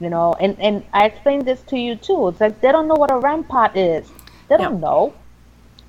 [0.00, 2.28] You know, and and I explained this to you too.
[2.28, 4.12] It's like they don't know what a REM pod is.
[4.48, 4.80] They don't Yep.
[4.80, 5.16] know.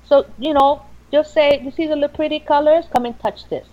[0.04, 2.86] So you know, just say, you see the little pretty colors?
[2.92, 3.68] Come and touch this.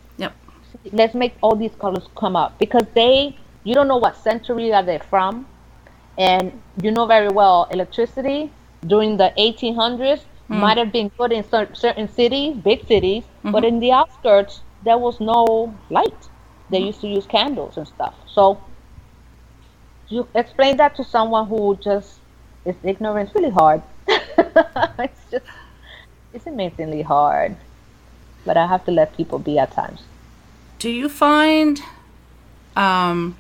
[0.91, 4.83] Let's make all these colors come up because they, you don't know what century are
[4.83, 5.47] they from,
[6.17, 8.51] and you know very well electricity
[8.85, 10.59] during the 1800s hmm.
[10.59, 13.65] might have been good in cer- certain cities, big cities, but mm-hmm.
[13.65, 16.29] in the outskirts there was no light.
[16.69, 16.87] They mm-hmm.
[16.87, 18.15] used to use candles and stuff.
[18.27, 18.61] So
[20.07, 22.19] you explain that to someone who just
[22.65, 23.29] is ignorant.
[23.29, 23.81] It's really hard.
[24.07, 25.45] it's just
[26.33, 27.55] it's amazingly hard.
[28.45, 30.01] But I have to let people be at times.
[30.79, 31.81] Do you find,
[32.75, 33.35] um,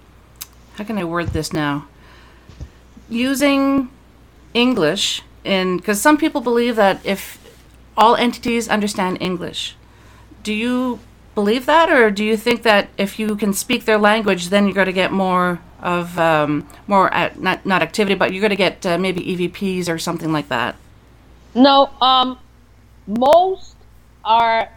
[0.75, 1.87] how can I word this now?
[3.09, 3.89] Using
[4.53, 7.39] English in, because some people believe that if
[7.95, 9.77] all entities understand English,
[10.43, 10.99] do you
[11.33, 14.75] believe that, or do you think that if you can speak their language, then you're
[14.75, 18.57] going to get more of um, more at, not not activity, but you're going to
[18.57, 20.75] get uh, maybe EVPs or something like that?
[21.55, 22.37] No, um,
[23.07, 23.75] most
[24.25, 24.69] are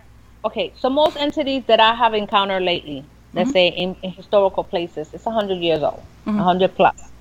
[0.45, 0.73] okay.
[0.77, 5.25] So most entities that I have encountered lately, let's say in, in historical places, it's
[5.25, 7.13] hundred years old, a hundred plus.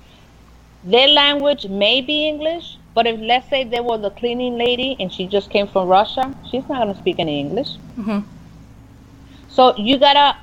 [0.84, 5.12] Their language may be English, but if let's say there was a cleaning lady and
[5.12, 7.76] she just came from Russia, she's not gonna speak any English.
[7.96, 8.24] Mhm.
[9.48, 10.36] So you gotta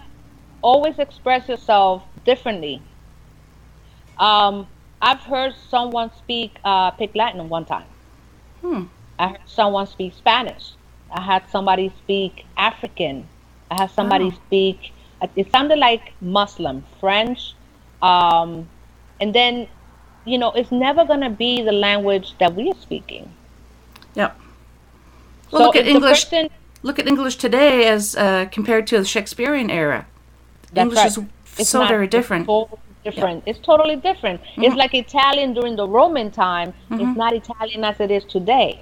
[0.62, 2.82] always express yourself differently.
[4.18, 4.68] Um,
[5.02, 7.88] I've heard someone speak uh, Latin one time.
[8.62, 8.84] Hmm.
[9.18, 10.76] I heard someone speak Spanish.
[11.12, 13.28] I had somebody speak African.
[13.72, 14.40] I had somebody Oh.
[14.48, 14.92] speak.
[15.36, 17.54] It sounded like Muslim, French,
[18.02, 18.68] um,
[19.20, 19.68] and then,
[20.26, 23.30] you know, it's never gonna be the language that we are speaking.
[24.16, 24.38] Yep.
[25.52, 26.24] Well, so look at English.
[26.30, 26.50] person-
[26.82, 30.06] Look at English today as uh, compared to the Shakespearean era.
[30.74, 31.08] English right.
[31.08, 31.20] is
[31.58, 32.46] It's so not- very it's different.
[32.48, 33.44] totally different.
[33.46, 34.40] It's totally different.
[34.56, 36.74] It's like Italian during the Roman time.
[36.92, 38.80] It's not Italian as it is today.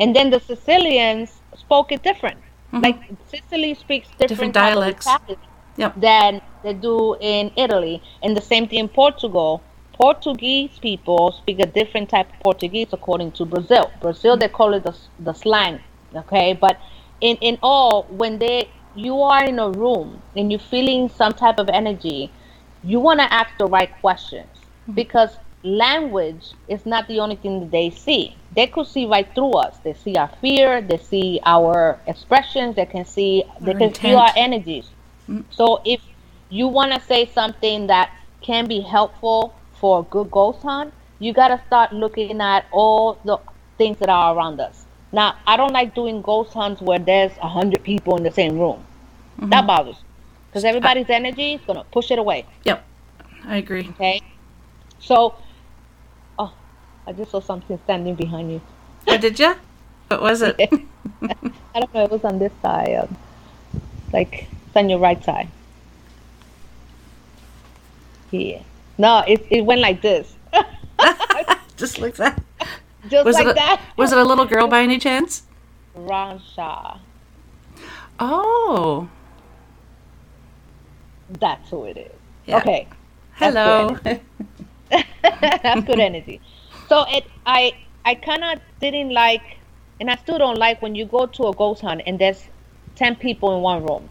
[0.00, 2.38] And then the Sicilians spoke it different.
[2.72, 2.80] Mm-hmm.
[2.80, 2.96] Like
[3.28, 5.08] Sicily speaks different, Different dialects.
[5.76, 5.94] Yep.
[6.00, 8.02] than they do in Italy.
[8.22, 9.62] And the same thing in Portugal.
[9.94, 13.90] Portuguese people speak a different type of Portuguese according to Brazil.
[14.00, 15.80] Brazil, they call it the, the slang.
[16.14, 16.78] Okay, but
[17.20, 21.58] in, in all, when they you are in a room and you're feeling some type
[21.58, 22.30] of energy,
[22.82, 24.92] you want to ask the right questions mm-hmm.
[24.92, 28.36] because language is not the only thing that they see.
[28.54, 29.76] They could see right through us.
[29.78, 30.80] They see our fear.
[30.82, 32.76] They see our expressions.
[32.76, 33.44] They can see.
[33.60, 34.38] They Our can feel our intent.
[34.38, 34.90] energies.
[35.28, 35.44] Mm.
[35.50, 36.00] So if
[36.50, 38.10] you want to say something that
[38.40, 43.18] can be helpful for a good ghost hunt, you got to start looking at all
[43.24, 43.38] the
[43.78, 44.84] things that are around us.
[45.12, 48.58] Now, I don't like doing ghost hunts where there's a hundred people in the same
[48.58, 48.84] room.
[49.38, 49.50] Mm-hmm.
[49.50, 49.96] That bothers
[50.48, 52.44] because everybody's energy is gonna push it away.
[52.64, 52.84] Yep.
[53.44, 53.88] I agree.
[53.90, 54.20] Okay,
[55.00, 55.34] so
[57.06, 58.60] I just saw something standing behind you.
[59.08, 59.54] Oh, did you?
[60.08, 60.56] What was it?
[60.60, 62.04] I don't know.
[62.04, 63.16] It was on this side, um,
[64.12, 65.48] like it's on your right side.
[68.30, 68.62] Here.
[68.98, 70.34] No, it it went like this.
[71.76, 72.40] Just like that.
[73.08, 73.80] Just was like a, that.
[73.96, 75.42] Was it a little girl by any chance?
[75.96, 76.98] Ransha.
[78.20, 79.08] Oh.
[81.40, 82.12] That's who it is.
[82.46, 82.58] Yeah.
[82.58, 82.86] Okay.
[83.34, 83.98] Hello.
[85.22, 86.40] That's good energy.
[86.88, 87.72] So it I
[88.04, 89.42] I kinda didn't like
[90.00, 92.48] and I still don't like when you go to a ghost hunt and there's
[92.96, 94.08] ten people in one room.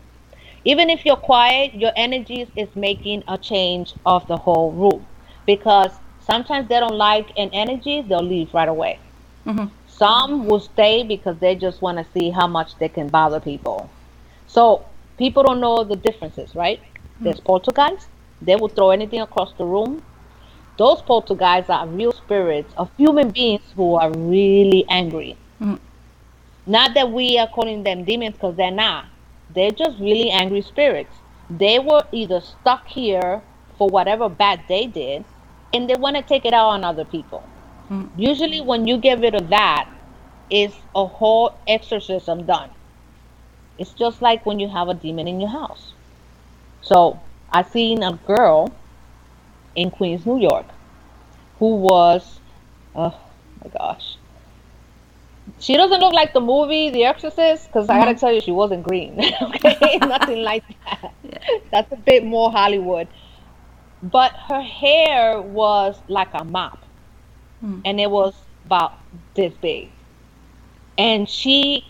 [0.64, 5.06] Even if you're quiet, your energies is making a change of the whole room.
[5.46, 9.00] Because sometimes they don't like an energy, they'll leave right away.
[9.46, 9.72] Mhm.
[9.88, 13.90] Some will stay because they just want to see how much they can bother people.
[14.48, 14.86] So
[15.18, 16.80] people don't know the differences, right?
[17.24, 18.08] There's poltergeists.
[18.42, 20.02] They will throw anything across the room.
[20.78, 25.38] Those poltergeists are real spirits of human beings who are really angry.
[25.60, 25.80] Mhm.
[26.66, 29.06] Not that we are calling them demons because they're not.
[29.54, 31.14] They're just really angry spirits.
[31.50, 33.42] They were either stuck here
[33.78, 35.26] for whatever bad they did,
[35.74, 37.44] and they want to take it out on other people.
[37.90, 38.10] Mm.
[38.16, 39.88] Usually, when you get rid of that,
[40.50, 42.70] is a whole exorcism done.
[43.78, 45.94] It's just like when you have a demon in your house.
[46.82, 47.20] So
[47.52, 48.72] I seen a girl
[49.76, 50.66] in Queens, New York,
[51.60, 52.40] who was,
[52.96, 53.18] oh
[53.64, 54.18] my gosh,
[55.60, 58.84] she doesn't look like the movie The Exorcist because I gotta tell you, she wasn't
[58.84, 59.20] green.
[59.42, 61.14] okay, nothing like that.
[61.72, 63.08] That's a bit more Hollywood.
[64.04, 66.80] But her hair was like a mop,
[67.60, 67.80] Hmm.
[67.86, 68.34] and it was
[68.66, 68.94] about
[69.36, 69.90] this big.
[70.98, 71.86] And she,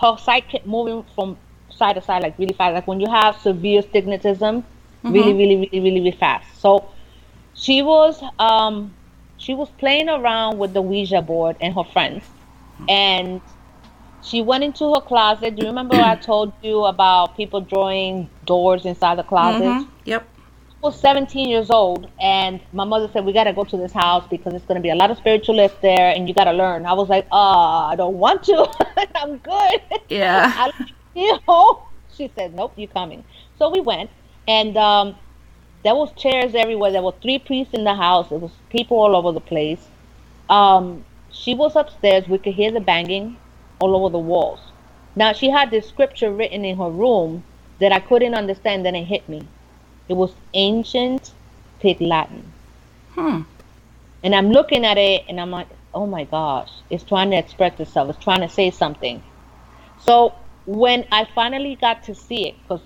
[0.00, 1.36] her side kept moving from
[1.70, 2.74] side to side like really fast.
[2.74, 4.64] Like when you have severe stigmatism,
[5.04, 5.38] really, Mhm.
[5.38, 6.60] really, really, really, really fast.
[6.60, 6.90] So
[7.56, 8.94] she was, um,
[9.38, 12.24] she was playing around with the Ouija board and her friends,
[12.88, 13.42] and
[14.22, 15.56] she went into her closet.
[15.56, 19.78] Do you remember I told you about people drawing doors inside the closet?
[19.78, 19.88] Mhm.
[20.04, 20.28] Yep.
[20.82, 23.92] I was 17 years old, and my mother said, We got to go to this
[23.92, 26.52] house because it's going to be a lot of spiritualists there, and you got to
[26.52, 26.86] learn.
[26.86, 28.68] I was like, uh, I don't want to.
[29.16, 29.80] I'm good.
[30.08, 30.52] Yeah.
[30.56, 30.70] I,
[31.14, 33.24] you know, she said, Nope, you're coming.
[33.58, 34.10] So we went,
[34.46, 35.16] and um,
[35.86, 36.90] there was chairs everywhere.
[36.90, 38.28] There were three priests in the house.
[38.28, 39.78] There was people all over the place.
[40.50, 42.26] Um, she was upstairs.
[42.26, 43.36] We could hear the banging
[43.78, 44.58] all over the walls.
[45.14, 47.44] Now she had this scripture written in her room
[47.78, 48.84] that I couldn't understand.
[48.84, 49.46] Then it hit me.
[50.08, 51.30] It was ancient
[51.78, 52.52] Pig Latin.
[53.14, 53.42] Hmm.
[54.24, 57.78] And I'm looking at it and I'm like, oh my gosh, it's trying to express
[57.78, 58.10] itself.
[58.10, 59.22] It's trying to say something.
[60.00, 60.34] So
[60.66, 62.80] when I finally got to see it, because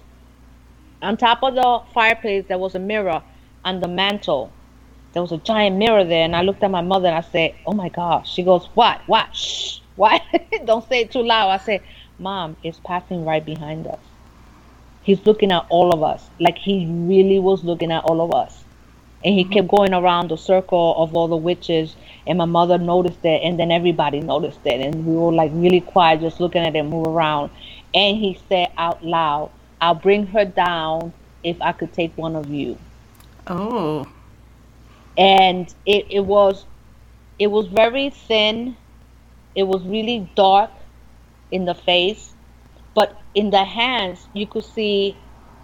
[1.03, 3.23] on top of the fireplace there was a mirror
[3.65, 4.53] on the mantle.
[5.13, 7.55] There was a giant mirror there, and I looked at my mother and I said,
[7.67, 9.01] "Oh my gosh!" She goes, "What?
[9.07, 9.35] What?
[9.35, 9.81] Shh!
[9.97, 10.23] What?
[10.65, 11.81] Don't say it too loud." I said,
[12.19, 13.99] "Mom, it's passing right behind us.
[15.03, 18.65] He's looking at all of us, like he really was looking at all of us."
[19.25, 19.53] And he mm-hmm.
[19.53, 21.97] kept going around the circle of all the witches,
[22.27, 25.81] and my mother noticed it, and then everybody noticed it, and we were like really
[25.81, 27.51] quiet, just looking at him move around.
[27.93, 31.12] And he said out loud, "I'll bring her down
[31.43, 32.78] if I could take one of you."
[33.47, 34.07] Oh.
[35.16, 36.64] and it, it was
[37.39, 38.76] it was very thin
[39.55, 40.70] it was really dark
[41.51, 42.33] in the face
[42.95, 45.16] but in the hands you could see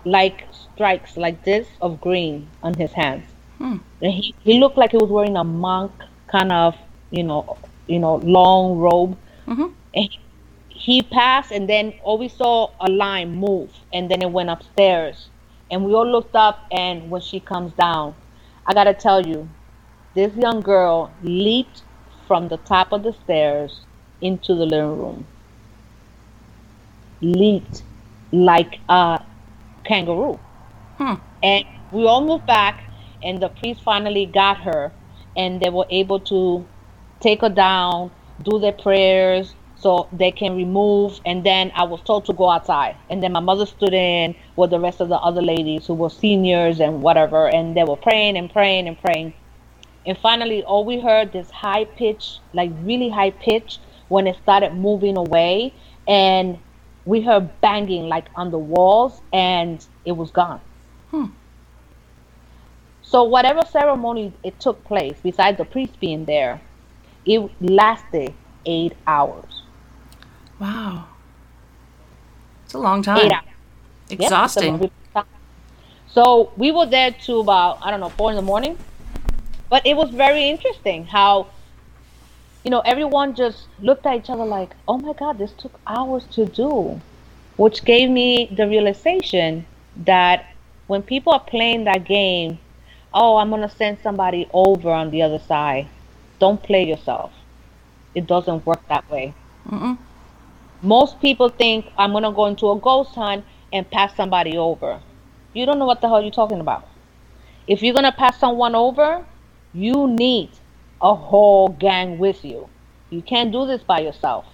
[0.05, 3.25] like strikes like this of green on his hands
[3.59, 3.77] Hmm.
[4.03, 5.93] and he, he looked like he was wearing a monk
[6.27, 6.77] kind of
[7.11, 7.57] you know
[7.87, 9.73] you know long robe Mhm.
[9.95, 10.19] and he,
[10.87, 15.29] he passed and then all we saw a line move and then it went upstairs.
[15.69, 18.15] And we all looked up and when she comes down
[18.69, 19.49] i gotta tell you
[20.15, 21.83] this young girl leaped
[22.29, 23.81] from the top of the stairs
[24.21, 25.27] into the living room.
[27.21, 27.83] Leaped
[28.31, 29.21] like a
[29.85, 30.39] kangaroo.
[30.99, 31.15] Hmm.
[31.43, 32.85] and we all moved back
[33.25, 34.93] and the priest finally got her
[35.37, 36.65] and they were able to
[37.19, 38.13] take her down
[38.45, 42.97] do their prayers so they can remove and then i was told to go outside.
[43.11, 46.11] And then my mother stood in with the rest of the other ladies who were
[46.11, 49.35] seniors and whatever and they were praying and praying and praying.
[50.07, 54.75] And finally all we heard this high pitch like really high pitch when it started
[54.75, 55.75] moving away
[56.09, 56.59] and
[57.05, 60.61] we heard banging like on the walls and it was gone.
[61.11, 61.27] Hmm.
[63.03, 66.61] so whatever ceremony it took place besides the priest being there
[67.25, 68.35] it lasted
[68.67, 69.56] eight hours
[70.59, 71.09] Wow.
[72.65, 73.27] It's a long time.
[73.27, 73.45] eight hours
[74.09, 74.91] Yep, Exhausting.
[75.15, 75.25] long.
[76.09, 78.79] So we were there to about I don't know four in the morning,
[79.69, 81.49] but it was very interesting how,
[82.65, 86.25] you know, everyone just looked at each other like, "Oh my God, this took hours
[86.33, 87.01] to do,"
[87.57, 89.67] which gave me the realization
[90.05, 90.47] that
[90.87, 92.59] when people are playing that game,
[93.13, 95.87] oh, I'm gonna send somebody over on the other side.
[96.39, 97.33] Don't play yourself.
[98.15, 99.35] It doesn't work that way.
[99.69, 99.99] Mm-mm.
[100.83, 105.01] Most people think I'm gonna go into a ghost hunt and pass somebody over.
[105.53, 106.87] You don't know what the hell you're talking about.
[107.67, 109.25] If you're gonna pass someone over,
[109.73, 110.51] you need
[111.01, 112.69] a whole gang with you.
[113.11, 114.47] You can't do this by yourself.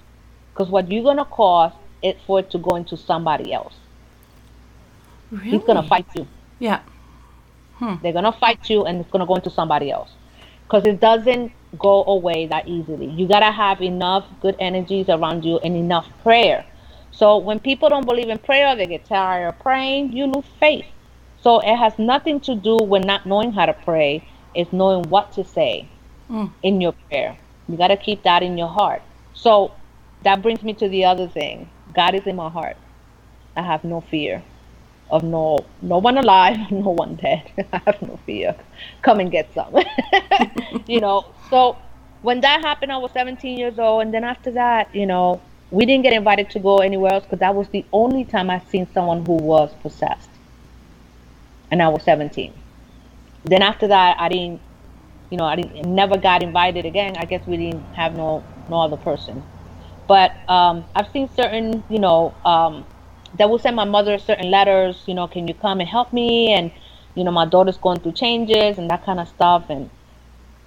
[0.52, 3.74] Because what you're gonna cause is for it to go into somebody else.
[5.30, 5.50] Really?
[5.50, 6.26] He's gonna fight you.
[6.58, 6.80] Yeah.
[7.76, 7.96] Hmm.
[8.02, 10.10] They're gonna fight you, and it's gonna go into somebody else.
[10.72, 13.04] Because it doesn't go away that easily.
[13.04, 16.64] You gotta have enough good energies around you and enough prayer.
[17.10, 20.14] So when people don't believe in prayer, they get tired of praying.
[20.14, 20.86] You lose faith.
[21.42, 24.26] So it has nothing to do with not knowing how to pray.
[24.54, 25.86] It's knowing what to say
[26.30, 26.50] mm.
[26.62, 27.36] in your prayer.
[27.68, 29.02] You got to keep that in your heart.
[29.34, 29.72] So
[30.22, 31.68] that brings me to the other thing.
[31.92, 32.78] God is in my heart.
[33.56, 34.42] I have no fear
[35.12, 37.52] of no no one alive, no one dead.
[37.72, 38.56] I have no fear.
[39.02, 39.76] Come and get some.
[40.86, 41.26] you know.
[41.50, 41.78] So
[42.22, 45.40] when that happened, I was 17 years old, and then after that, you know,
[45.70, 48.60] we didn't get invited to go anywhere else because that was the only time I
[48.70, 50.30] seen someone who was possessed,
[51.70, 52.54] and I was 17.
[53.44, 54.62] Then after that, I didn't,
[55.30, 57.16] you know, I didn't never got invited again.
[57.18, 59.44] I guess we didn't have no no other person.
[60.08, 62.86] But um, I've seen certain, you know, um,
[63.38, 65.02] that will send my mother certain letters.
[65.06, 66.52] You know, can you come and help me?
[66.52, 66.70] And
[67.14, 69.68] you know, my daughter's going through changes and that kind of stuff.
[69.68, 69.90] And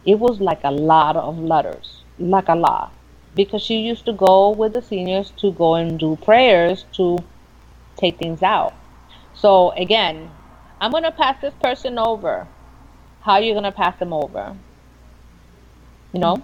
[0.06, 2.94] it was like a lot of letters, like a lot,
[3.36, 7.18] because she used to go with the seniors to go and do prayers to
[7.98, 8.74] take things out.
[9.34, 10.30] So again,
[10.80, 12.48] I'm gonna pass this person over.
[13.22, 14.56] How are you gonna pass them over?
[16.14, 16.44] You know?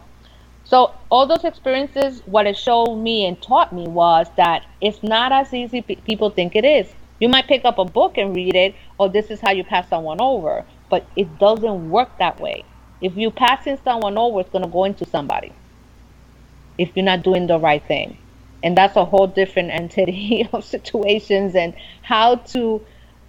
[0.71, 5.33] So all those experiences, what it showed me and taught me was that it's not
[5.33, 6.87] as easy pe- people think it is.
[7.19, 9.89] You might pick up a book and read it, or this is how you pass
[9.89, 12.63] someone over, but it doesn't work that way.
[13.01, 15.51] If you're passing someone over, it's gonna go into somebody.
[16.77, 18.17] If you're not doing the right thing,
[18.63, 22.85] and that's a whole different entity of situations and how to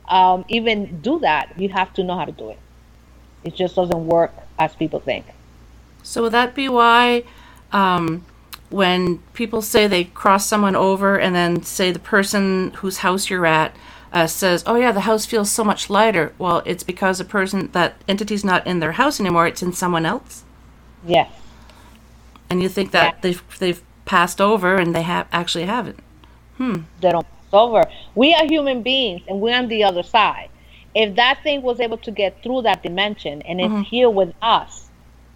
[0.09, 1.59] um, even do that.
[1.59, 2.61] You have to know how to do it.
[3.43, 5.27] It just doesn't work as people think.
[6.03, 7.25] So would that be why
[7.73, 8.25] um,
[8.71, 13.47] when people say they cross someone over and then say the person whose house you're
[13.47, 13.75] at
[14.13, 17.71] uh, says, "Oh yeah, the house feels so much lighter." Well, it's because the person
[17.73, 20.45] that entity's not in their house anymore; it's in someone else.
[21.07, 21.31] Yes.
[22.51, 23.19] And you think that Yeah.
[23.23, 26.01] they've they've passed over and they have actually haven't.
[26.59, 26.83] Hmm.
[27.01, 27.85] they don't pass over.
[28.15, 30.51] We are human beings and we're on the other side.
[30.95, 34.91] If that thing was able to get through that dimension and it's here with us,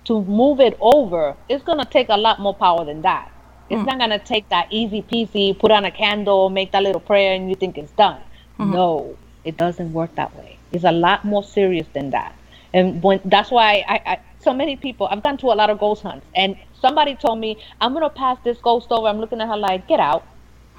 [0.06, 3.30] to move it over, it's gonna take a lot more power than that.
[3.68, 3.86] It's mm.
[3.86, 7.48] not gonna take that easy peasy, put on a candle, make that little prayer, and
[7.48, 8.20] you think it's done.
[8.58, 8.72] Mm-hmm.
[8.72, 10.58] No, it doesn't work that way.
[10.72, 12.34] It's a lot more serious than that.
[12.72, 15.78] And when that's why I, I so many people I've gone to a lot of
[15.78, 19.08] ghost hunts and somebody told me I'm gonna pass this ghost over.
[19.08, 20.26] I'm looking at her like, get out.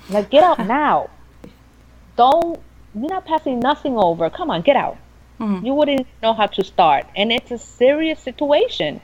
[0.09, 1.09] Like get out now.
[2.15, 2.61] Don't
[2.95, 4.29] you're not passing nothing over.
[4.29, 4.97] Come on, get out.
[5.39, 5.65] Mm.
[5.65, 7.05] You wouldn't know how to start.
[7.15, 9.01] And it's a serious situation.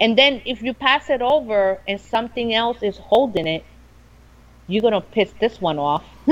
[0.00, 3.64] And then if you pass it over and something else is holding it,
[4.66, 6.04] you're gonna piss this one off.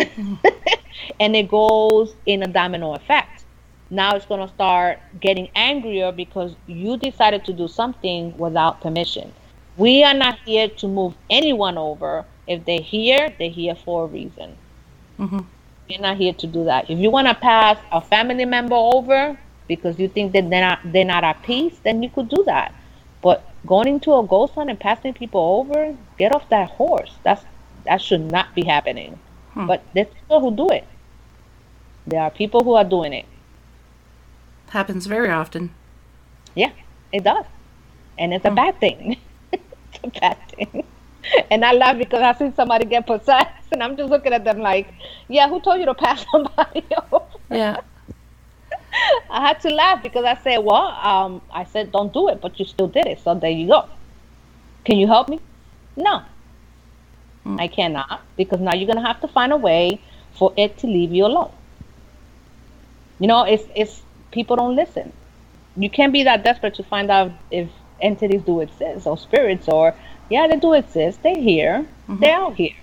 [1.21, 3.45] and it goes in a domino effect.
[3.91, 9.33] Now it's gonna start getting angrier because you decided to do something without permission.
[9.77, 12.25] We are not here to move anyone over.
[12.47, 14.57] If they're here, they're here for a reason.
[15.19, 15.41] Mm-hmm.
[15.89, 16.91] We're not here to do that.
[16.91, 19.39] If you want to pass a family member over
[19.69, 22.75] because you think that they're not they're not at peace, then you could do that.
[23.23, 27.13] But going into a ghost hunt and passing people over, get off that horse.
[27.23, 27.45] That's
[27.85, 29.19] that should not be happening.
[29.53, 29.67] Hmm.
[29.67, 30.87] But there's people who do it.
[32.07, 33.27] There are people who are doing it.
[34.71, 35.75] Happens very often.
[36.55, 36.73] Yeah,
[37.13, 37.47] it does.
[38.19, 38.55] And it's a hmm.
[38.55, 39.17] bad thing.
[39.53, 40.85] it's a bad thing.
[41.51, 44.59] And I laugh because I see somebody get possessed and I'm just looking at them
[44.59, 44.93] like,
[45.29, 47.25] yeah, who told you to pass somebody over?
[47.51, 47.81] Yeah.
[49.31, 52.59] I had to laugh because I said, well, um, I said, don't do it, but
[52.59, 53.21] you still did it.
[53.21, 53.89] So there you go.
[54.85, 55.41] Can you help me?
[55.97, 56.23] No.
[57.47, 60.01] I cannot because now you're going to have to find a way
[60.33, 61.53] for it to leave you alone.
[63.19, 65.13] You know, it's, it's, people don't listen.
[65.77, 67.69] You can't be that desperate to find out if
[68.01, 69.95] entities do exist or spirits or,
[70.31, 71.23] yeah, they do exist.
[71.23, 71.87] They're here.
[72.09, 72.75] They're out here.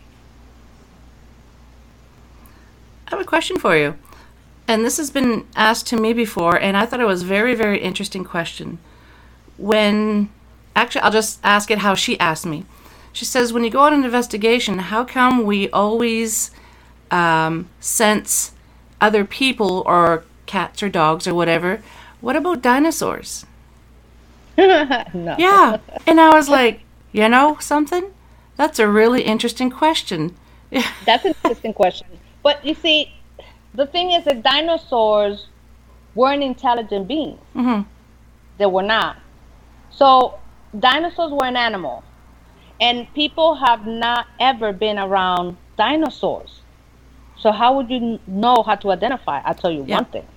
[3.07, 3.97] I have a question for you.
[4.71, 7.55] And this has been asked to me before, and I thought it was a very,
[7.55, 8.79] very interesting question.
[9.57, 10.29] When,
[10.77, 12.63] actually, I'll just ask it how she asked me.
[13.11, 16.51] She says, When you go on an investigation, how come we always
[17.11, 18.53] um, sense
[19.01, 21.83] other people or cats or dogs or whatever?
[22.21, 23.45] What about dinosaurs?
[24.57, 25.35] no.
[25.37, 25.79] Yeah.
[26.07, 26.79] And I was like,
[27.11, 28.13] You know something?
[28.55, 30.37] That's a really interesting question.
[31.05, 32.07] That's an interesting question.
[32.41, 33.11] But you see,
[33.73, 35.47] the thing is that dinosaurs
[36.15, 37.39] weren't intelligent beings.
[37.53, 37.81] hmm
[38.57, 39.17] They were not.
[39.91, 40.39] So
[40.77, 42.03] dinosaurs were an animal.
[42.79, 46.61] And people have not ever been around dinosaurs.
[47.37, 49.41] So how would you know how to identify?
[49.45, 49.95] I'll tell you Yeah.
[49.97, 50.27] one thing.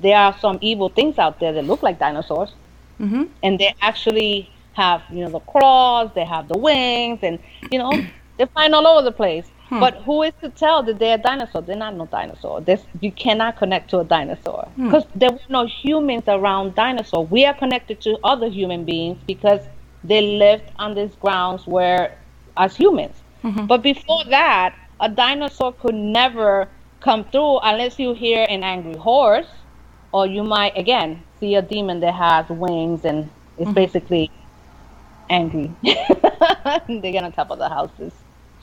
[0.00, 2.52] There are some evil things out there that look like dinosaurs.
[2.98, 7.38] hmm and they actually have you know the claws they have the wings and
[7.70, 7.92] you know
[8.36, 9.80] they're flying all over the place Hmm.
[9.80, 11.62] but who is to tell that they're a dinosaur?
[11.62, 12.60] They're not no dinosaur.
[12.60, 14.68] This, you cannot connect to a dinosaur.
[14.76, 14.86] Hmm.
[14.86, 17.26] Because there were no humans around dinosaur.
[17.26, 19.62] We are connected to other human beings because
[20.04, 22.16] they lived on these grounds where
[22.56, 23.16] as humans.
[23.42, 23.66] Mm-hmm.
[23.66, 26.68] But before that a dinosaur could never
[27.00, 29.48] come through unless you hear an angry horse
[30.12, 33.72] or you might again see a demon that has wings and is mm-hmm.
[33.72, 34.30] basically
[35.28, 35.72] angry.
[35.82, 38.12] they get on top of the houses.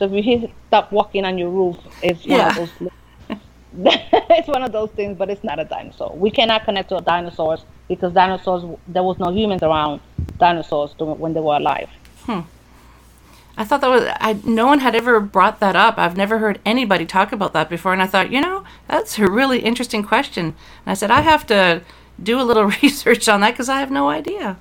[0.02, 2.50] So if you hear stop walking on your roof, it's one Yeah.
[2.50, 2.90] of those.
[4.32, 6.12] it's one of those things, but it's not a dinosaur.
[6.16, 10.02] We cannot connect to dinosaurs because dinosaurs there was no humans around
[10.40, 11.88] dinosaurs when they were alive.
[12.26, 12.40] Hmm.
[13.56, 14.40] I thought that was I.
[14.44, 16.00] No one had ever brought that up.
[16.00, 19.28] I've never heard anybody talk about that before, and I thought, you know, that's a
[19.30, 20.46] really interesting question.
[20.84, 21.84] And I said I have to
[22.24, 24.58] do a little research on that because I have no idea.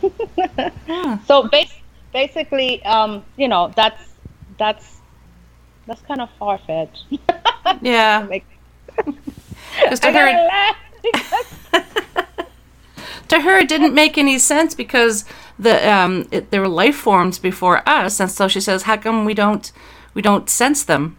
[1.26, 1.80] So bas-
[2.14, 4.13] basically, um, you know, that's
[4.58, 5.00] that's
[5.86, 7.04] that's kind of far fetched.
[7.80, 10.72] Yeah, because to her,
[13.28, 15.24] to her, it didn't make any sense because
[15.58, 19.24] the um, it, there were life forms before us, and so she says, how come
[19.24, 19.72] we don't
[20.12, 21.16] we don't sense them?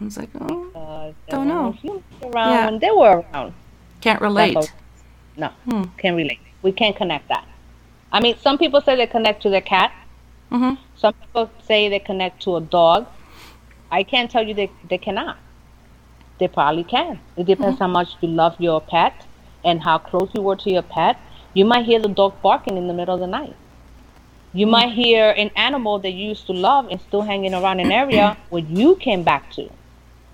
[0.00, 1.76] I was like, oh, uh, Don't know.
[2.22, 2.64] around Yeah.
[2.66, 3.54] when they were around.
[4.00, 4.56] can't relate.
[5.36, 5.50] No,
[5.98, 6.40] can't relate.
[6.62, 7.46] We can't connect that.
[8.10, 9.92] I mean, some people say they connect to their cat.
[10.54, 13.06] Hmm Some people say they connect to a dog.
[13.90, 15.36] I can't tell you they, they cannot.
[16.38, 17.18] They probably can.
[17.36, 17.84] It depends mm-hmm.
[17.84, 19.26] how much you love your pet
[19.64, 21.18] and how close you were to your pet.
[21.54, 23.56] You might hear the dog barking in the middle of the night.
[24.52, 25.02] You might mm-hmm.
[25.02, 28.62] hear an animal that you used to love and still hanging around an area where
[28.62, 29.68] you came back to.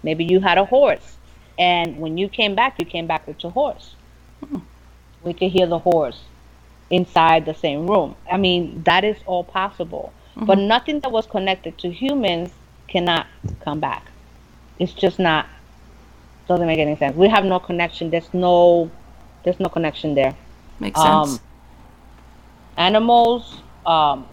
[0.02, 1.16] Maybe you had a horse,
[1.58, 3.94] and when you came back, you came back with your horse.
[4.40, 4.60] Hmm.
[5.22, 6.20] We could hear the horse
[6.90, 8.16] inside the same room.
[8.30, 10.12] I mean, that is all possible.
[10.46, 12.50] But nothing that was connected to humans
[12.88, 13.26] cannot
[13.64, 14.06] come back.
[14.78, 15.46] It's just not
[16.48, 17.16] doesn't make any sense.
[17.16, 18.10] We have no connection.
[18.10, 18.90] There's no
[19.44, 20.34] there's no connection there.
[20.80, 21.40] Makes Um, sense.
[22.76, 24.26] Animals, um,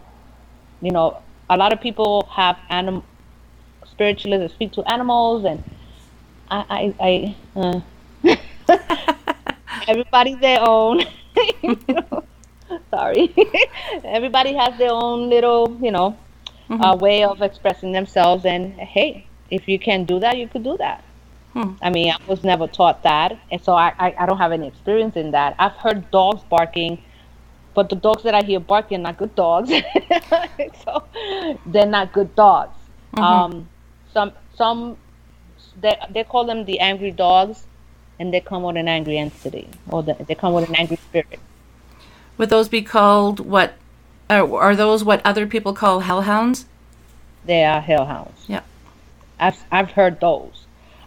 [0.82, 3.04] you know, a lot of people have anim
[3.86, 5.64] spiritualists that speak to animals and
[6.50, 7.82] I I, I uh,
[9.88, 11.02] everybody their own
[11.64, 12.24] you know,
[12.90, 13.34] sorry.
[14.04, 16.18] Everybody has their own little you know
[16.70, 18.46] uh, way of expressing themselves.
[18.46, 21.04] And hey if you can do that you could do that.
[21.54, 21.72] Hmm.
[21.82, 23.38] i mean i was never taught that.
[23.52, 25.56] And so I, I i don't have any experience in that.
[25.58, 27.02] I've heard dogs barking
[27.74, 29.72] but the dogs that i hear barking are not good dogs.
[30.84, 31.04] So
[31.66, 32.78] they're not good dogs.
[33.18, 33.70] Um
[34.14, 34.98] some some
[35.80, 37.66] they, they call them the angry dogs
[38.20, 41.40] and they come with an angry entity or the, they come with an angry spirit
[42.38, 43.74] Would those be called what?
[44.30, 46.66] Uh, are those what other people call hellhounds?
[47.48, 48.62] they are hellhounds Yeah.
[49.40, 50.66] I've I've heard those.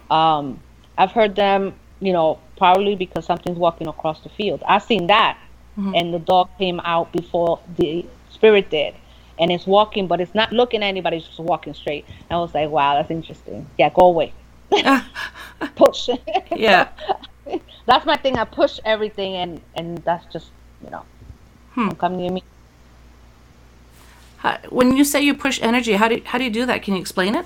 [0.09, 0.59] Um,
[0.97, 4.63] I've heard them, you know, probably because something's walking across the field.
[4.67, 5.37] I've seen that,
[5.95, 8.93] and the dog came out before the spirit did,
[9.39, 11.17] and it's walking, but it's not looking at anybody.
[11.17, 12.05] It's just walking straight.
[12.07, 13.67] And I was like, wow, that's interesting.
[13.77, 14.33] Yeah, go away.
[15.75, 16.09] push.
[16.55, 16.89] Yeah.
[17.85, 18.37] that's my thing.
[18.37, 20.51] I push everything, and and that's just
[20.83, 21.03] you know,
[21.73, 21.87] Hmm.
[21.87, 22.43] don't come near me.
[24.37, 26.81] How, when you say you push energy, how do how do you do that?
[26.81, 27.45] Can you explain it?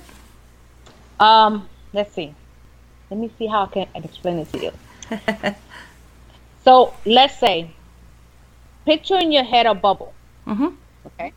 [1.20, 2.34] Um, let's see.
[3.10, 4.72] Let me see how I can explain it to you.
[6.64, 7.72] so let's say,
[8.86, 10.14] picture in your head a bubble.
[10.48, 10.76] Mm-hmm.
[11.08, 11.34] Okay.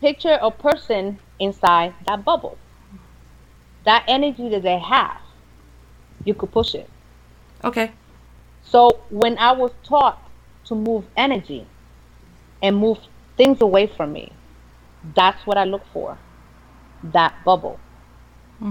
[0.00, 2.56] Picture a person inside that bubble.
[3.84, 5.20] That energy that they have,
[6.24, 6.88] you could push it.
[7.64, 7.90] Okay.
[8.62, 10.22] So when I was taught
[10.68, 11.66] to move energy
[12.62, 12.98] and move
[13.36, 14.32] things away from me,
[15.14, 16.18] that's what I look for.
[17.02, 17.78] That bubble.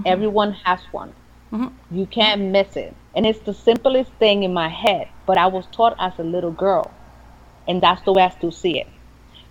[0.06, 1.12] Everyone has one.
[1.52, 1.72] Mhm.
[1.90, 2.94] You can't miss it.
[3.14, 6.52] And it's the simplest thing in my head, but I was taught as a little
[6.52, 6.90] girl.
[7.66, 8.88] And that's the way I still see it.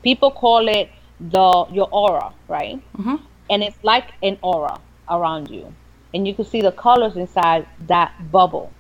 [0.04, 2.80] People call it the your aura, right?
[2.98, 3.20] Mhm.
[3.50, 4.80] And it's like an aura
[5.10, 5.74] around you.
[6.14, 8.72] And you can see the colors inside that bubble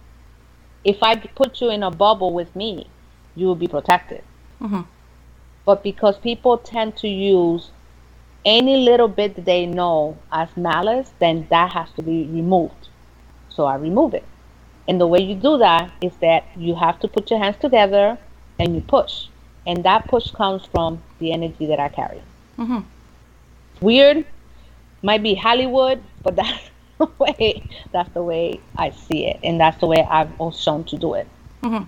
[0.83, 2.87] if I put you in a bubble with me,
[3.37, 4.23] you will be protected.
[4.61, 4.85] Mhm.
[5.65, 7.71] But because people tend to use
[8.45, 12.89] any little bit that they know as malice, then that has to be removed.
[13.49, 14.25] So I remove it.
[14.87, 18.17] And the way you do that is that you have to put your hands together
[18.59, 19.27] and you push.
[19.65, 22.21] And that push comes from the energy that I carry.
[22.57, 22.79] Mm-hmm.
[23.81, 24.25] Weird,
[25.03, 29.77] might be Hollywood, but that's the way that's the way I see it, and that's
[29.79, 31.27] the way I've also shown to do it.
[31.63, 31.83] Mm-hmm.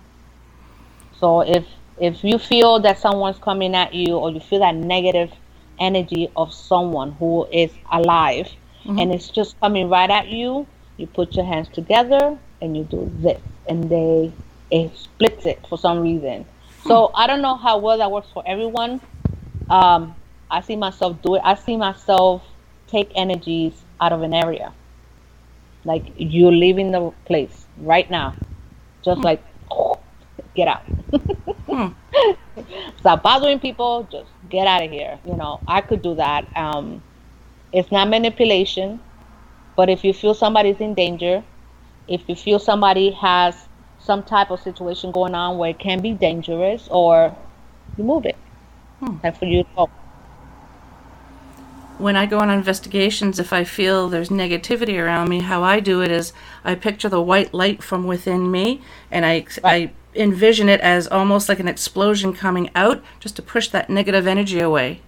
[1.20, 1.66] So if
[2.00, 5.32] if you feel that someone's coming at you, or you feel that negative
[5.80, 8.50] energy of someone who is alive,
[8.86, 9.00] Mm-hmm.
[9.00, 10.66] and it's just coming right at you,
[10.98, 14.34] you put your hands together and you do this, and they
[14.72, 16.46] it splits it for some reason.
[16.88, 19.02] So I don't know how well that works for everyone.
[19.70, 20.16] Um,
[20.50, 21.42] I see myself do it.
[21.44, 22.44] I see myself
[22.88, 24.74] take energies out of an area.
[25.84, 28.36] Like you're leaving the place right now.
[29.04, 29.44] Just like
[30.56, 30.84] get out.
[33.00, 35.20] Stop bothering people, just get out of here.
[35.26, 36.46] You know, I could do that.
[36.58, 37.02] Um,
[37.72, 39.00] it's not manipulation,
[39.76, 41.44] but if you feel somebody's in danger,
[42.08, 43.56] if you feel somebody has
[44.00, 47.36] some type of situation going on where it can be dangerous, or
[47.98, 48.38] you move it.
[49.24, 49.90] And for you to go.
[51.98, 56.02] when I go on investigations, if I feel there's negativity around me, how I do
[56.02, 56.34] it is
[56.64, 58.82] I picture the white light from within me
[59.12, 63.68] and I, I envision it as almost like an explosion coming out just to push
[63.70, 65.02] that negative energy away.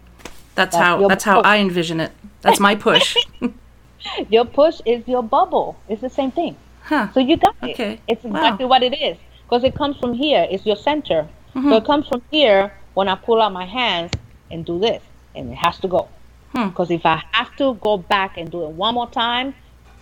[0.55, 1.41] That's, That's how that's how.
[1.41, 2.11] I envision it.
[2.41, 3.15] That's my push.
[4.29, 5.77] Your push is your bubble.
[5.87, 6.55] It's the same thing.
[6.83, 7.07] huh.
[7.13, 7.71] So you got it.
[7.71, 7.99] Okay.
[8.07, 8.31] It's Wow.
[8.39, 9.17] exactly what it is.
[9.43, 10.47] Because it comes from here.
[10.49, 11.27] It's your center.
[11.55, 11.69] Mm-hmm.
[11.69, 14.11] So it comes from here when I pull out my hands
[14.49, 15.03] and do this.
[15.35, 16.07] And it has to go.
[16.55, 16.69] Hmm.
[16.69, 19.53] Because if I have to go back and do it one more time,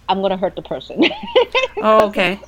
[0.07, 1.03] I'm going to hurt the person.
[1.81, 2.39] Oh, okay.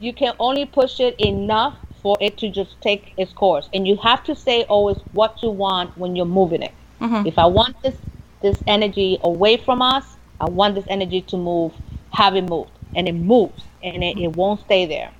[0.00, 3.68] You can only push it enough for it to just take its course.
[3.74, 6.74] And you have to say always what you want when you're moving it.
[7.00, 7.26] Mhm.
[7.26, 7.96] If I want this
[8.42, 10.04] this energy away from us,
[10.40, 11.74] I want this energy to move,
[12.10, 12.72] have it moved.
[12.94, 15.12] And it moves and it, it won't stay there.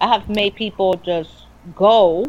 [0.00, 2.24] I have made people just go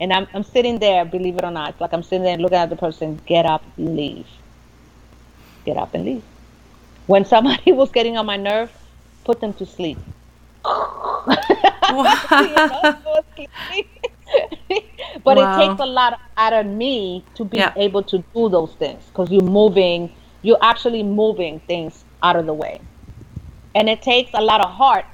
[0.00, 1.80] and I'm, I'm sitting there, believe it or not.
[1.80, 4.28] Like I'm sitting there looking at the person, get up, leave.
[5.64, 6.24] Get up and leave.
[7.06, 8.70] When somebody was getting on my nerve,
[9.24, 9.98] put them to sleep.
[10.64, 13.20] You know, go
[13.66, 13.86] sleep.
[15.24, 15.52] but Wow.
[15.52, 17.72] it takes a lot out of me to be Yeah.
[17.76, 20.10] able to do those things because you're moving,
[20.42, 22.80] you're actually moving things out of the way.
[23.74, 25.04] And it takes a lot of heart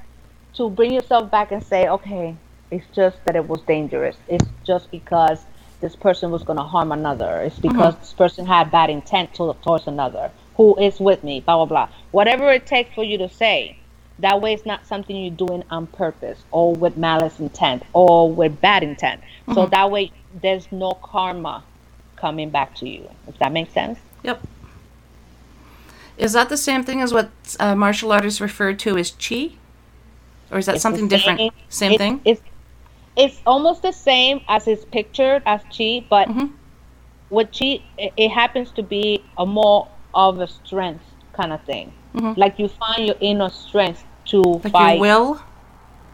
[0.55, 2.35] to bring yourself back and say, okay,
[2.71, 4.17] it's just that it was dangerous.
[4.27, 5.45] It's just because
[5.81, 7.41] this person was going to harm another.
[7.41, 7.69] It's uh-huh.
[7.69, 11.65] because this person had bad intent to, towards another who is with me, blah, blah,
[11.65, 11.89] blah.
[12.11, 13.77] Whatever it takes for you to say,
[14.19, 18.59] that way it's not something you're doing on purpose or with malice intent or with
[18.61, 19.21] bad intent.
[19.53, 20.11] So that way
[20.41, 21.63] there's no karma
[22.15, 23.09] coming back to you.
[23.27, 23.99] If that makes sense?
[24.23, 24.41] Yep.
[26.17, 29.51] Is that the same thing as what uh, martial artists refer to as chi?
[30.49, 31.39] Or is that It's something different?
[31.39, 32.21] same- Same it's- thing?
[32.25, 32.41] It's
[33.17, 36.51] it's almost the same as it's pictured as chi, but Mhm.
[37.29, 41.93] with chi, it, it happens to be a more of a strength kind of thing.
[42.15, 42.37] Mhm.
[42.37, 44.91] Like you find your inner strength to like fight.
[44.93, 45.39] your will?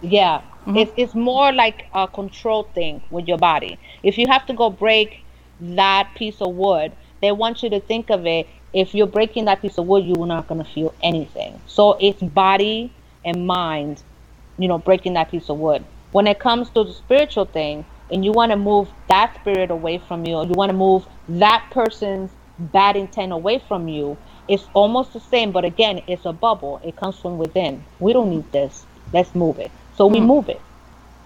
[0.02, 0.78] Yeah, Mhm.
[0.78, 3.78] it's it's more like a control thing with your body.
[4.04, 5.24] If you have to go break
[5.60, 6.92] that piece of wood,
[7.22, 8.48] they want you to think of it.
[8.74, 11.60] If you're breaking that piece of wood, you're not gonna feel anything.
[11.68, 12.92] So it's body
[13.24, 14.02] and mind,
[14.58, 15.84] you know, breaking that piece of wood.
[16.12, 19.98] When it comes to the spiritual thing, and you want to move that spirit away
[20.00, 22.30] from you, or you want to move that person's
[22.60, 24.18] bad intent away from you,
[24.52, 26.82] it's almost the same, but again, it's a bubble.
[26.84, 27.84] It comes from within.
[28.00, 28.86] We don't need this.
[29.14, 29.72] Let's move it.
[29.96, 30.26] So we hmm.
[30.26, 30.60] move it.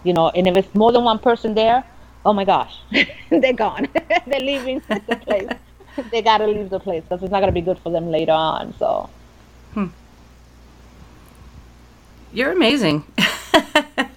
[0.03, 1.84] You know, and if it's more than one person there,
[2.23, 2.78] oh my gosh,
[3.30, 3.88] they're gone.
[4.28, 5.49] they're leaving the place.
[6.11, 8.76] they gotta leave the place because it's not gonna be good for them later on.
[8.78, 9.09] So
[9.73, 9.88] hmm.
[12.32, 13.05] You're amazing.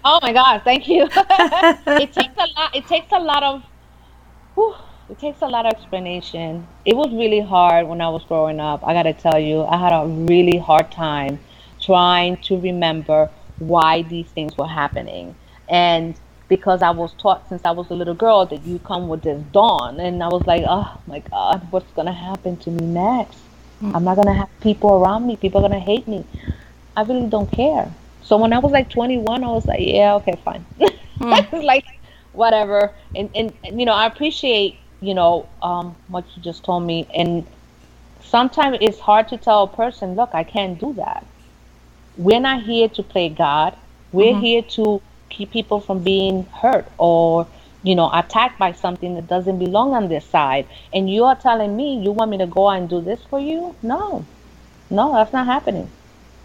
[0.04, 1.08] Oh my God, thank you.
[1.12, 2.74] it takes a lot.
[2.74, 3.62] It takes a lot of.
[4.54, 4.74] whew,
[5.08, 6.66] it takes a lot of explanation.
[6.84, 8.86] It was really hard when I was growing up.
[8.86, 11.38] I gotta tell you, I had a really hard time
[11.80, 15.34] trying to remember why these things were happening,
[15.68, 16.14] and
[16.48, 19.42] because I was taught since I was a little girl that you come with this
[19.52, 23.38] dawn, and I was like, oh my God, what's gonna happen to me next?
[23.80, 23.94] Hmm.
[23.94, 25.36] I'm not gonna have people around me.
[25.36, 26.24] People are gonna hate me.
[26.96, 27.92] I really don't care.
[28.22, 30.64] So when I was like 21, I was like, yeah, okay, fine.
[31.18, 31.56] Hmm.
[31.62, 31.84] like,
[32.32, 32.92] whatever.
[33.14, 37.08] And, and, and, you know, I appreciate, you know, um, what you just told me.
[37.14, 37.46] And
[38.22, 41.26] sometimes it's hard to tell a person, look, I can't do that.
[42.16, 43.76] We're not here to play God.
[44.12, 47.46] We're here to keep people from being hurt or
[47.82, 50.66] you know, attacked by something that doesn't belong on their side.
[50.92, 53.40] And you are telling me you want me to go out and do this for
[53.40, 53.76] you?
[53.82, 54.26] No,
[54.90, 55.90] no, that's not happening.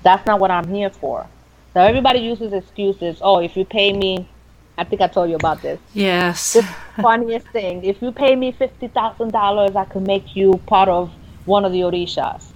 [0.04, 1.30] That's not what I'm here for.
[1.74, 3.18] So everybody uses excuses.
[3.22, 4.33] Oh, if you pay me,
[4.78, 5.80] I think I told you about this.
[5.94, 6.54] Yes.
[6.54, 6.64] The
[7.02, 11.12] funniest thing, if you pay me fifty thousand dollars, I could make you part of
[11.46, 12.52] one of the Orishas.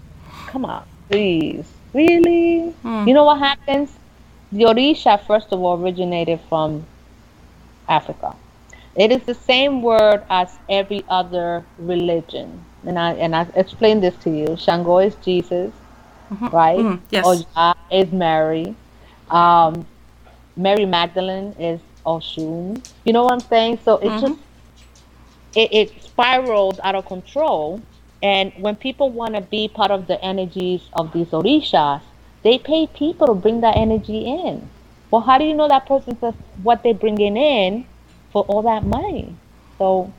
[0.47, 2.73] Come on, please, really?
[3.07, 3.91] You know what happens?
[4.51, 6.85] The Orisha, first of all, originated from
[7.87, 8.35] Africa.
[8.95, 14.15] It is the same word as every other religion, and I and I explained this
[14.23, 14.57] to you.
[14.57, 15.71] Shango is Jesus,
[16.51, 16.79] right?
[16.79, 17.25] mhm, yes.
[17.25, 18.75] Oya is Mary.
[19.29, 19.85] Um,
[20.55, 22.83] Mary Magdalene is Oshun.
[23.03, 23.79] You know what I'm saying?
[23.83, 24.25] So it mm-hmm.
[24.25, 24.39] just
[25.55, 27.81] it, it spirals out of control.
[28.23, 32.01] And when people want to be part of the energies of these orishas,
[32.43, 34.67] they pay people to bring that energy in.
[35.11, 37.85] Well, how do you know that person's just what they're bringing in
[38.31, 39.35] for all that money?
[39.77, 40.11] So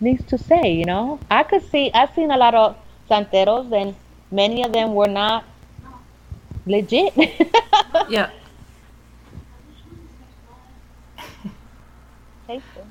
[0.00, 2.76] needs to say, you know, I could see I've seen a lot of
[3.10, 3.94] santeros, and
[4.30, 5.44] many of them were not
[6.66, 7.14] legit.
[8.08, 8.30] Yeah.
[12.46, 12.86] Taste it.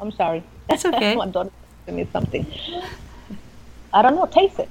[0.00, 0.42] I'm sorry.
[0.68, 1.14] That's okay.
[1.22, 1.50] My daughter
[1.86, 2.46] gave me something.
[3.92, 4.26] I don't know.
[4.26, 4.68] Taste it.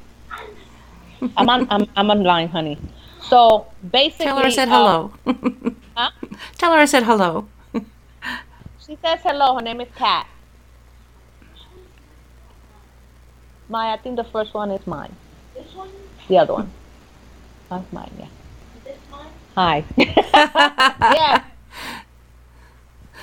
[1.36, 1.68] I'm on.
[1.70, 2.78] I'm, I'm online, honey.
[3.22, 5.74] So basically, Tell her I said um, hello.
[5.96, 6.12] huh?
[6.58, 7.48] Tell her I said hello.
[8.86, 9.56] She says hello.
[9.56, 10.26] Her name is Kat.
[13.68, 15.16] My, I think the first one is mine.
[15.54, 15.90] This one?
[16.28, 16.72] The other one.
[17.70, 18.12] That's mine.
[18.18, 18.28] Yeah.
[18.84, 19.28] This one?
[19.54, 19.84] Hi.
[19.98, 21.44] yeah.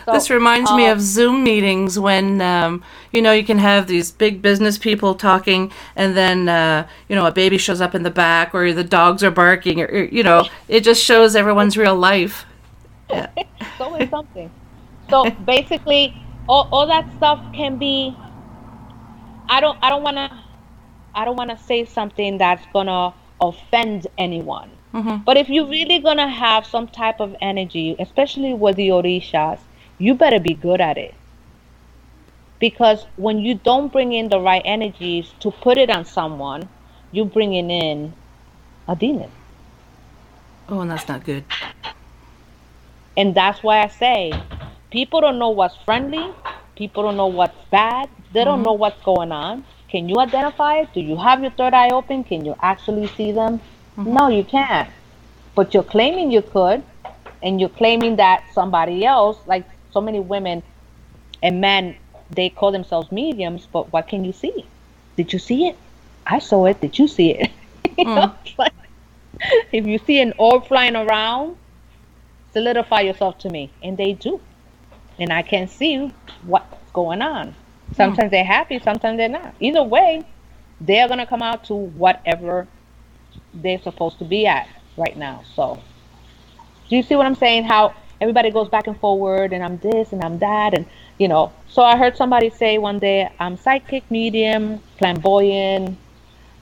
[0.07, 3.89] So, This reminds me um, of Zoom meetings when, um, you know, you can have
[3.89, 8.05] these big business people talking, and then, uh, you know, a baby shows up in
[8.05, 11.77] the back, or the dogs are barking, or, or, you know, it just shows everyone's
[11.77, 12.47] real life.
[13.11, 13.29] Yeah.
[13.61, 14.51] It's always something.
[15.11, 16.17] So basically,
[16.49, 18.17] all, all that stuff can be.
[19.49, 19.79] I don't.
[19.83, 20.31] I don't want to.
[21.15, 24.71] I don't want to say something that's gonna offend anyone.
[25.27, 29.61] But if you're really gonna have some type of energy, especially with the orishas,
[29.99, 31.15] you better be good at it.
[32.59, 36.69] Because when you don't bring in the right energies to put it on someone,
[37.13, 38.15] you're bringing in
[38.89, 39.31] a demon.
[40.69, 41.45] Oh, and that's not good.
[43.17, 44.33] And that's why I say
[44.91, 46.33] people don't know what's friendly,
[46.77, 48.65] people don't know what's bad, they don't mm-hmm.
[48.65, 49.65] know what's going on.
[49.89, 50.93] Can you identify it?
[50.93, 52.25] Do you have your third eye open?
[52.25, 53.61] Can you actually see them?
[53.97, 54.13] Mm-hmm.
[54.13, 54.91] No, you can't.
[55.55, 56.83] But you're claiming you could,
[57.43, 59.65] and you're claiming that somebody else, like
[59.97, 60.63] so many women
[61.43, 61.97] and men,
[62.31, 64.67] they call themselves mediums, but what can you see?
[65.17, 65.77] Did you see it?
[66.27, 66.83] I saw it.
[66.83, 67.51] Did you see it?
[67.99, 68.15] You hmm.
[68.15, 68.75] know, like,
[69.73, 71.57] if you see an orb flying around,
[72.57, 74.41] solidify yourself to me and they do
[75.19, 76.11] and i can see
[76.45, 77.95] what's going on hmm.
[77.95, 80.25] sometimes they're happy sometimes they're not either way
[80.81, 82.67] they're going to come out to whatever
[83.53, 84.67] they're supposed to be at
[84.97, 85.79] right now so
[86.89, 90.13] do you see what i'm saying how everybody goes back and forward and i'm this
[90.13, 90.87] and i'm that and
[91.19, 95.97] you know so i heard somebody say one day i'm psychic medium flamboyant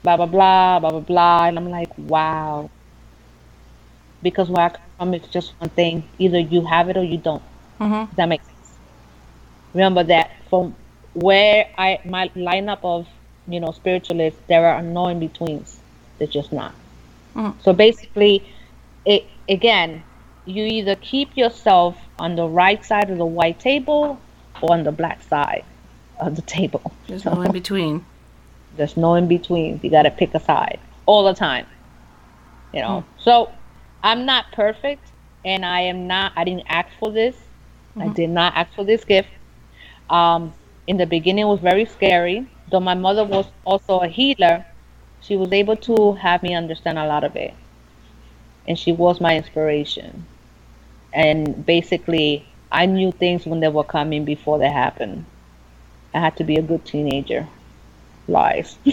[0.03, 2.69] blah blah blah blah blah blah and i'm like wow
[4.23, 6.03] because where I come from, it's just one thing.
[6.19, 7.43] Either you have it or you don't.
[7.81, 8.09] Mhm.
[8.09, 8.79] Does that makes sense?
[9.75, 10.75] Remember that from
[11.15, 13.07] where I my lineup of
[13.47, 15.81] you know spiritualists, there are no in betweens.
[16.19, 16.75] They're just not.
[17.37, 17.61] Mhm.
[17.63, 18.49] So basically,
[19.05, 20.03] it again,
[20.47, 24.21] you either keep yourself on the right side of the white table
[24.61, 25.65] or on the black side
[26.21, 26.93] of the table.
[27.07, 28.05] There's no in between.
[28.77, 29.81] There's no in between.
[29.83, 31.67] You got to pick a side all the time.
[32.73, 33.05] You know.
[33.19, 33.53] So
[34.03, 35.07] I'm not perfect,
[35.45, 36.33] and I am not.
[36.37, 37.37] I didn't ask for this.
[37.97, 39.29] I did not ask for this gift.
[40.11, 40.53] Um,
[40.89, 42.47] in the beginning, it was very scary.
[42.71, 44.67] Though my mother was also a healer,
[45.21, 47.55] she was able to have me understand a lot of it,
[48.67, 50.27] and she was my inspiration.
[51.15, 55.25] And basically, I knew things when they were coming before they happened.
[56.13, 57.47] I had to be a good teenager.
[58.27, 58.77] Lies.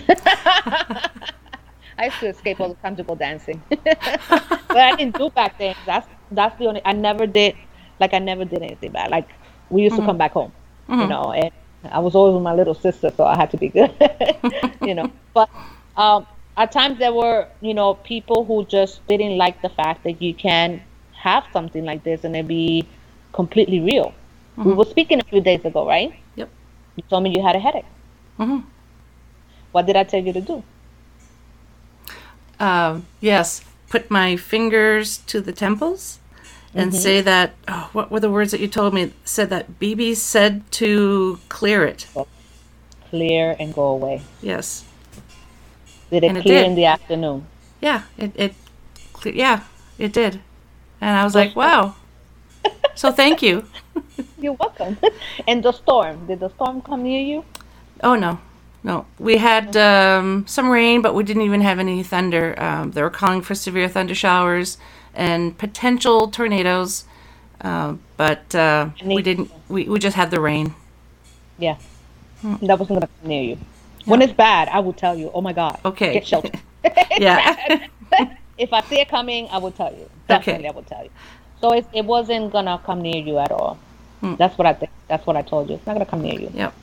[1.97, 5.55] I used to escape all the time to go dancing, but I didn't do bad
[5.57, 5.78] things.
[5.86, 6.82] That's that's the only.
[6.84, 7.55] I never did
[7.99, 9.11] like I never did anything bad.
[9.11, 9.30] Like
[9.69, 10.51] we used to come back home,
[10.89, 11.51] you know, and
[11.89, 13.93] I was always with my little sister, so I had to be good,
[14.82, 15.11] you know.
[15.34, 15.49] But
[15.95, 16.26] um,
[16.57, 20.34] at times there were, you know, people who just didn't like the fact that you
[20.34, 20.82] can
[21.22, 22.86] have something like this and it be
[23.34, 24.13] completely real.
[24.57, 26.13] We were speaking a few days ago, right?
[26.36, 26.49] Yep.
[26.95, 27.86] You told me you had a headache.
[28.38, 28.63] Mhm.
[29.72, 30.63] What did I tell you to do?
[32.59, 36.19] Um, yes, put my fingers to the temples
[36.76, 37.53] and say that.
[37.67, 39.13] Oh, what were the words that you told me?
[39.26, 42.07] Said that BB said to clear it.
[43.09, 44.22] Clear and go away.
[44.41, 44.86] Yes.
[46.11, 46.67] Did it And it clear did.
[46.67, 47.47] in the afternoon?
[47.82, 48.03] Yeah.
[48.17, 48.32] It.
[48.36, 48.53] It.
[49.26, 49.61] Yeah.
[49.97, 50.39] It did.
[51.02, 51.95] And I was like, wow.
[52.95, 53.66] So thank you.
[54.39, 54.97] You're welcome.
[55.47, 56.28] and the storm.
[56.28, 57.45] Did the storm come near you?
[58.04, 58.39] Oh no,
[58.84, 59.06] no.
[59.18, 62.54] We had um, some rain, but we didn't even have any thunder.
[62.62, 64.78] Um, they were calling for severe thunder showers
[65.16, 67.06] and potential tornadoes,
[67.62, 69.52] uh, but uh, we didn't.
[69.70, 70.76] We, we just had the rain.
[71.58, 71.78] Yeah.
[72.43, 73.58] That wasn't gonna come near you.
[74.06, 75.32] When it's bad, I will tell you.
[75.34, 75.80] Oh my God.
[75.86, 76.14] Okay.
[76.14, 76.52] Get shelter.
[77.18, 77.88] Yeah.
[78.58, 80.10] if I see it coming, I will tell you.
[80.38, 81.10] Definitely, I will tell you.
[81.60, 83.78] So it, it wasn't gonna come near you at all.
[84.20, 84.36] Hmm.
[84.36, 84.92] That's what I think.
[85.08, 85.76] That's what I told you.
[85.76, 86.52] It's not gonna come near you.
[86.54, 86.74] yep.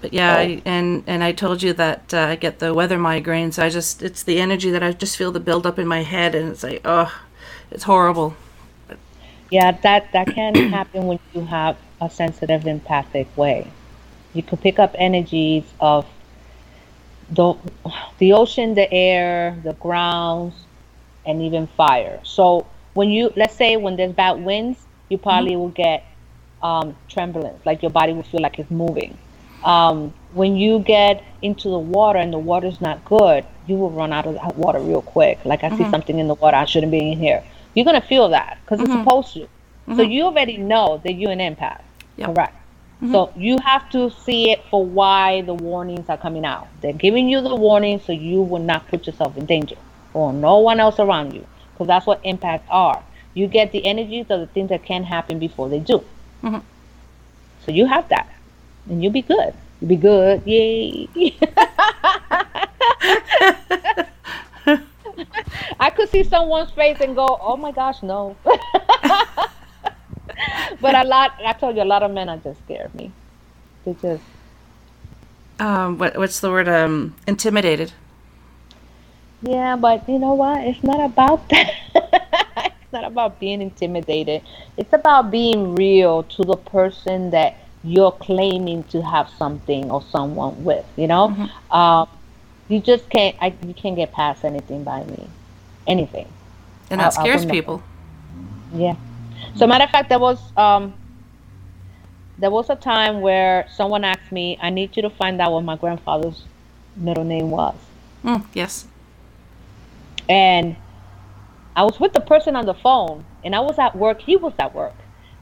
[0.00, 0.34] But yeah.
[0.34, 3.68] I, and and I told you that uh, I get the weather migraine, so I
[3.68, 6.50] just it's the energy that I just feel the build up in my head, and
[6.50, 7.12] it's like oh,
[7.70, 8.36] it's horrible.
[9.50, 13.70] Yeah, that that can happen when you have a sensitive, empathic way.
[14.32, 16.06] You could pick up energies of
[17.30, 17.54] the
[18.18, 20.54] the ocean, the air, the grounds,
[21.26, 22.20] and even fire.
[22.24, 26.04] So when you let's say when there's bad winds, you probably will get
[26.62, 29.16] um, tremblance, like your body will feel like it's moving.
[29.64, 34.12] Um, when you get into the water and the water's not good, you will run
[34.12, 35.44] out of that water real quick.
[35.44, 37.42] Like I see something in the water, I shouldn't be in here.
[37.74, 39.48] You're gonna feel that because it's supposed to.
[39.96, 41.82] So you already know that you're an empath.
[42.16, 42.34] Yep.
[42.34, 42.56] Correct.
[43.10, 46.68] So you have to see it for why the warnings are coming out.
[46.82, 49.76] They're giving you the warning so you will not put yourself in danger
[50.14, 51.46] or no one else around you.
[51.72, 53.02] Because that's what empaths are.
[53.34, 56.02] You get the energies of the things that can happen before they do.
[56.42, 56.62] Mhm.
[57.64, 58.28] So you have that.
[58.88, 59.54] And you'll be good.
[59.80, 60.42] You'll be good.
[60.46, 61.08] Yay.
[65.78, 68.36] I could see someone's face and go, oh my gosh, no.
[68.44, 68.58] but
[70.94, 73.12] a lot, I told you, a lot of men are just scared of me.
[73.84, 74.22] They just,
[75.58, 76.68] Um, what what's the word?
[76.68, 77.92] Um, intimidated.
[79.42, 80.64] Yeah, but you know what?
[80.64, 81.74] It's not about that.
[82.66, 84.42] it's not about being intimidated.
[84.76, 90.62] It's about being real to the person that you're claiming to have something or someone
[90.64, 90.84] with.
[90.96, 92.08] You know, um,
[92.68, 93.36] you just can't.
[93.40, 95.26] I, you can't get past anything by me.
[95.86, 96.28] Anything.
[96.90, 97.82] And that I scares wouldn't- people.
[98.74, 98.96] Yeah.
[99.56, 100.92] So matter of fact, there was um,
[102.38, 105.64] there was a time where someone asked me, "I need you to find out what
[105.64, 106.44] my grandfather's
[106.94, 107.74] middle name was,"
[108.22, 108.86] Mm, yes.
[110.30, 110.76] And
[111.74, 114.22] I was with the person on the phone, and I was at work.
[114.22, 114.94] He was at work,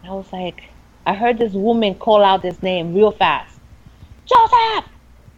[0.02, 0.64] and I was like,
[1.06, 3.60] I heard this woman call out this name real fast,
[4.24, 4.86] Joseph,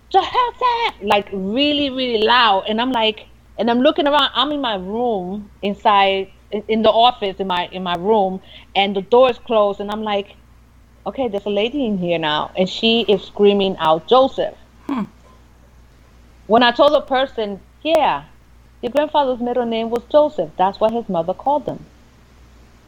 [0.09, 3.27] Joseph, like really, really loud, and I'm like,
[3.59, 4.31] and I'm looking around.
[4.35, 6.31] I'm in my room inside
[6.69, 8.41] in, the office in my in my room,
[8.77, 10.37] and the door is closed, and I'm like,
[11.07, 14.57] okay, there's a lady in here now, and she is screaming out Joseph.
[14.87, 15.05] Hmm.
[16.47, 18.25] When I told the person, yeah,
[18.83, 20.51] your grandfather's middle name was Joseph.
[20.57, 21.85] That's what his mother called him.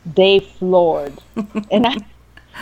[0.05, 1.19] They floored.
[1.71, 1.97] and I,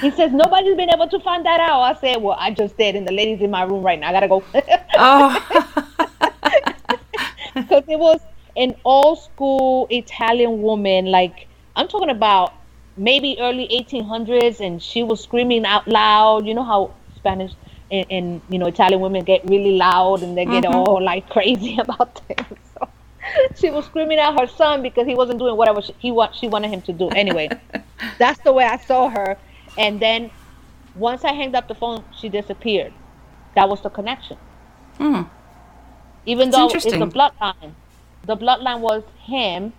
[0.01, 1.81] he says, nobody's been able to find that out.
[1.81, 4.09] I said, well, I just did, and the lady's in my room right now.
[4.09, 4.45] I gotta go.
[4.95, 5.67] Oh.
[7.53, 8.21] Because it was
[8.57, 12.55] an old school Italian woman, like, I'm talking about
[12.97, 16.47] maybe early 1800s, and she was screaming out loud.
[16.47, 17.53] You know how Spanish
[17.91, 20.75] and, and you know, Italian women get really loud and they get mm-hmm.
[20.75, 22.59] all like crazy about things.
[23.57, 26.49] She was screaming at her son because he wasn't doing whatever she, he want, she
[26.49, 27.09] wanted him to do.
[27.11, 27.49] Anyway,
[28.19, 29.37] that's the way I saw her.
[29.77, 30.31] And then
[30.95, 32.93] once I hanged up the phone, she disappeared.
[33.55, 34.37] That was the connection.
[34.99, 35.23] Hmm.
[36.27, 37.75] Even It's though it's the bloodline,
[38.25, 39.73] the bloodline was him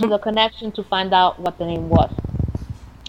[0.00, 2.12] to the connection to find out what the name was.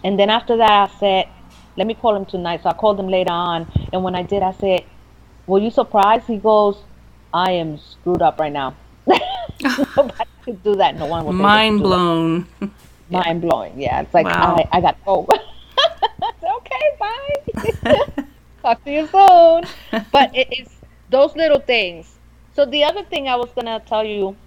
[0.04, 1.28] And then after that, I said,
[1.76, 2.64] let me call him tonight.
[2.64, 3.72] So I called him later on.
[3.92, 4.86] And when I did, I said,
[5.46, 6.26] were you surprised?
[6.28, 6.78] He goes,
[7.34, 8.76] I am screwed up right now.
[9.98, 10.98] Nobody could do that.
[10.98, 12.48] No one to Mind blown.
[13.10, 13.80] Mind blowing.
[13.82, 14.56] Yeah, it's like Wow.
[14.58, 15.28] I, I got to go.
[16.24, 17.98] I said, okay, bye.
[18.64, 19.68] Talk to you soon.
[20.12, 22.20] But it, it's those little things.
[22.56, 24.38] So the other thing I was gonna tell you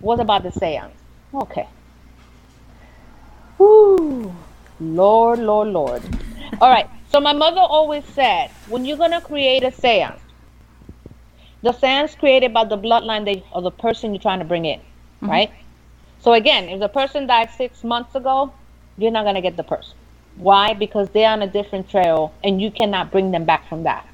[0.00, 1.00] was about the seance.
[1.34, 1.68] Okay.
[3.58, 4.34] Whew.
[4.80, 6.04] Lord, Lord, Lord.
[6.60, 6.86] All right.
[7.10, 10.21] So my mother always said, when you're gonna create a seance,
[11.62, 14.80] the seance created by the bloodline that, of the person you're trying to bring in,
[15.26, 15.50] right?
[16.20, 18.52] So again, if the person died six months ago,
[18.98, 19.96] you're not gonna get the person.
[20.36, 20.74] Why?
[20.74, 24.06] Because they're on a different trail, and you cannot bring them back from that.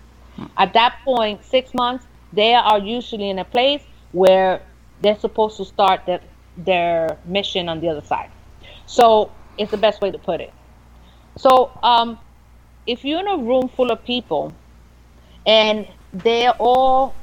[0.57, 3.83] At that point, six months, they are usually in a place
[4.13, 4.63] where
[5.01, 6.21] they're supposed to start their,
[6.57, 8.31] their mission on the other side.
[8.87, 10.55] So It's the best way to put it.
[11.37, 12.19] So, um,
[12.87, 14.53] if you're in a room full of people
[15.47, 17.17] and they're all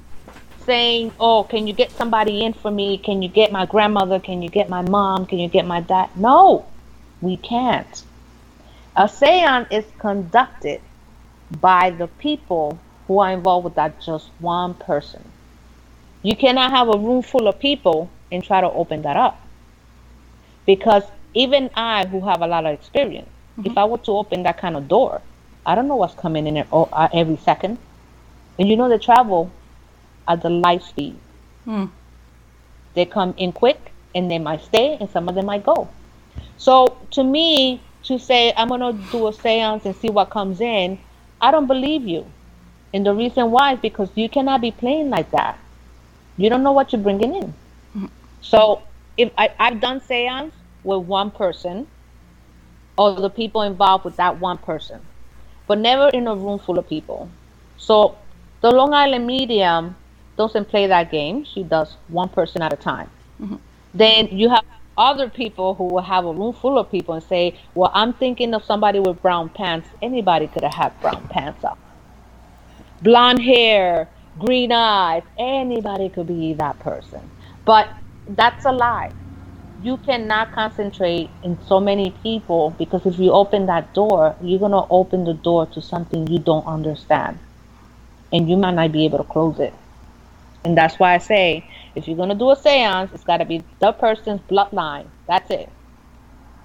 [0.65, 2.97] saying, "Oh, can you get somebody in for me?
[2.97, 4.19] Can you get my grandmother?
[4.19, 5.25] Can you get my mom?
[5.25, 6.65] Can you get my dad?" No,
[7.21, 8.03] we can't.
[8.95, 10.81] A seance is conducted
[11.61, 15.23] by the people who are involved with that just one person.
[16.23, 19.39] You cannot have a room full of people and try to open that up.
[20.65, 21.03] Because
[21.33, 23.69] even I, who have a lot of experience, mm-hmm.
[23.69, 25.21] if I were to open that kind of door,
[25.65, 27.77] I don't know what's coming in there uh, every second.
[28.57, 29.51] And you know, they travel
[30.27, 31.17] at the light speed.
[31.65, 31.89] Mm.
[32.93, 35.89] They come in quick and they might stay, and some of them might go.
[36.57, 40.61] So to me, to say, I'm going to do a seance and see what comes
[40.61, 40.99] in,
[41.41, 42.25] I don't believe you.
[42.93, 45.59] And the reason why is because you cannot be playing like that.
[46.37, 47.47] You don't know what you're bringing in.
[47.47, 48.05] Mm-hmm.
[48.41, 48.83] So
[49.17, 50.53] if I, I've done seance
[50.83, 51.87] with one person
[52.97, 55.01] or the people involved with that one person,
[55.67, 57.29] but never in a room full of people.
[57.77, 58.17] So
[58.61, 59.95] the Long Island medium
[60.37, 61.45] doesn't play that game.
[61.45, 63.09] She does one person at a time.
[63.41, 63.55] Mm-hmm.
[63.93, 64.63] Then you have
[64.97, 68.53] other people who will have a room full of people and say, Well, I'm thinking
[68.53, 69.89] of somebody with brown pants.
[70.01, 71.77] Anybody could have had brown pants up.
[73.01, 74.09] Blonde hair,
[74.39, 77.29] green eyes, anybody could be that person.
[77.65, 77.89] But
[78.27, 79.11] that's a lie.
[79.81, 84.71] You cannot concentrate in so many people because if you open that door, you're going
[84.71, 87.39] to open the door to something you don't understand.
[88.31, 89.73] And you might not be able to close it.
[90.65, 91.63] And that's why I say
[91.93, 95.07] if you're gonna do a séance, it's got to be the person's bloodline.
[95.27, 95.69] That's it.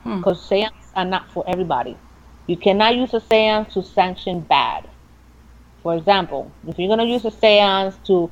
[0.02, 0.54] Because hmm.
[0.54, 1.96] séances are not for everybody.
[2.46, 4.88] You cannot use a séance to sanction bad.
[5.82, 8.30] For example, if you're gonna use a séance to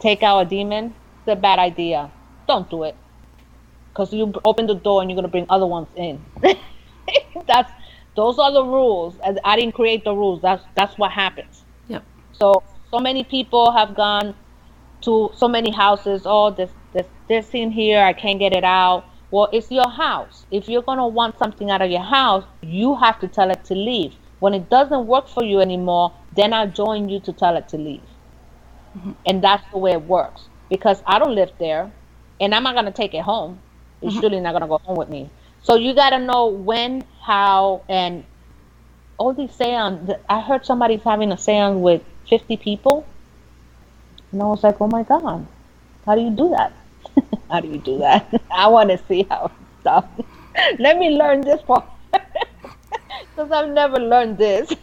[0.00, 2.10] take out a demon, it's a bad idea.
[2.48, 2.96] Don't do it.
[3.90, 6.18] Because you open the door and you're gonna bring other ones in.
[7.46, 7.70] that's
[8.16, 9.16] those are the rules.
[9.44, 10.40] I didn't create the rules.
[10.40, 11.62] That's that's what happens.
[11.88, 12.04] Yep.
[12.32, 14.34] So so many people have gone
[15.02, 16.22] to so many houses.
[16.24, 19.04] Oh, this this this in here, I can't get it out.
[19.30, 20.46] Well, it's your house.
[20.50, 23.74] If you're gonna want something out of your house, you have to tell it to
[23.74, 24.14] leave.
[24.40, 27.78] When it doesn't work for you anymore, then I'll join you to tell it to
[27.78, 28.02] leave.
[28.96, 29.12] Mm-hmm.
[29.26, 30.48] And that's the way it works.
[30.68, 31.90] Because I don't live there,
[32.40, 33.60] and I'm not gonna take it home.
[34.02, 34.20] It's mm-hmm.
[34.20, 35.30] surely not gonna go home with me.
[35.62, 38.24] So you gotta know when, how, and
[39.16, 40.10] all these seance.
[40.28, 43.06] I heard somebody's having a seance with 50 people
[44.32, 45.46] and I was like, oh my God,
[46.06, 46.72] how do you do that?
[47.50, 48.42] how do you do that?
[48.50, 50.06] I want to see how stuff.
[50.78, 51.84] Let me learn this part.
[52.12, 54.68] Because I've never learned this.
[54.68, 54.76] so.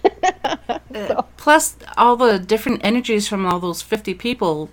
[0.94, 4.70] uh, plus, all the different energies from all those 50 people.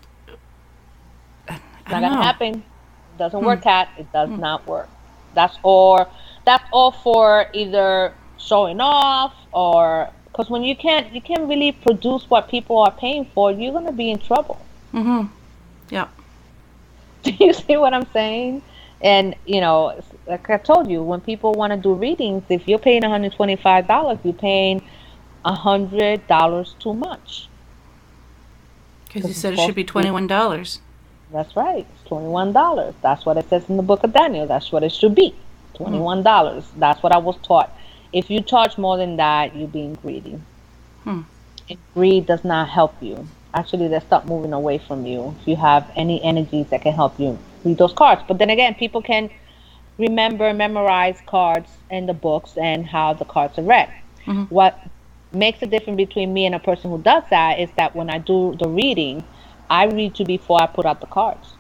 [1.49, 1.61] It's
[1.91, 2.55] not going to happen.
[2.55, 3.47] It doesn't hmm.
[3.47, 3.89] work, Kat.
[3.99, 4.41] It does hmm.
[4.41, 4.89] not work.
[5.35, 6.11] That's all.
[6.45, 12.29] That's all for either showing off or because when you can't you can't really produce
[12.29, 14.61] what people are paying for, you're gonna be in trouble.
[14.93, 15.26] Mm-hmm.
[15.91, 16.09] Yeah.
[17.22, 18.62] Do you see what I'm saying?
[19.01, 22.78] And you know, like I told you, when people want to do readings, if you're
[22.78, 24.82] paying $125, you're paying
[25.45, 27.49] $100 too much.
[29.05, 30.78] Because you said it should be $21.
[31.32, 31.86] That's right.
[31.94, 32.94] It's $21.
[33.02, 34.47] That's what it says in the book of Daniel.
[34.47, 35.35] That's what it should be.
[35.74, 36.23] $21.
[36.23, 36.65] Mm.
[36.78, 37.77] That's what I was taught.
[38.12, 40.40] If you charge more than that, you're being greedy.
[41.05, 41.20] Hmm.
[41.94, 45.35] greed does not help you actually they stop moving away from you.
[45.41, 48.23] If you have any energies that can help you read those cards.
[48.28, 49.31] But then again people can
[49.99, 53.91] remember memorize cards in the books and how the cards are read.
[54.27, 54.53] Mm-hmm.
[54.53, 54.77] what
[55.31, 58.19] makes a difference between me and a person who does that is that when i
[58.19, 59.23] do the reading
[59.70, 61.55] i read you before i put out the cards.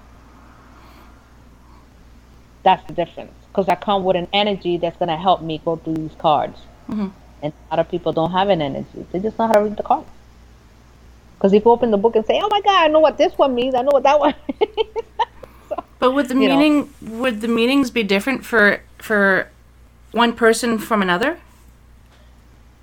[2.64, 5.76] That's the difference because i come with an energy that's going to help me go
[5.76, 6.58] through these cards.
[6.88, 7.08] Mm-hmm.
[7.42, 9.06] and a lot of people don't have an energy.
[9.12, 10.08] They just know how to read the cards
[11.36, 13.36] because if you open the book and say, "Oh my God, I know what this
[13.36, 13.74] one means.
[13.74, 14.34] I know what that one."
[15.68, 17.20] so, but would the meaning know.
[17.20, 19.50] would the meanings be different for for
[20.12, 21.38] one person from another?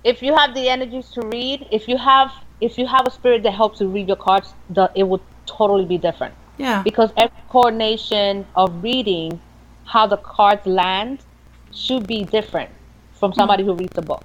[0.04, 3.42] If you have the energies to read, if you have if you have a spirit
[3.42, 6.34] that helps you read your cards, the, it would totally be different.
[6.56, 6.82] Yeah.
[6.82, 9.40] Because every coordination of reading
[9.84, 11.20] how the cards land
[11.72, 12.70] should be different
[13.12, 13.66] from somebody mm.
[13.66, 14.24] who reads the book.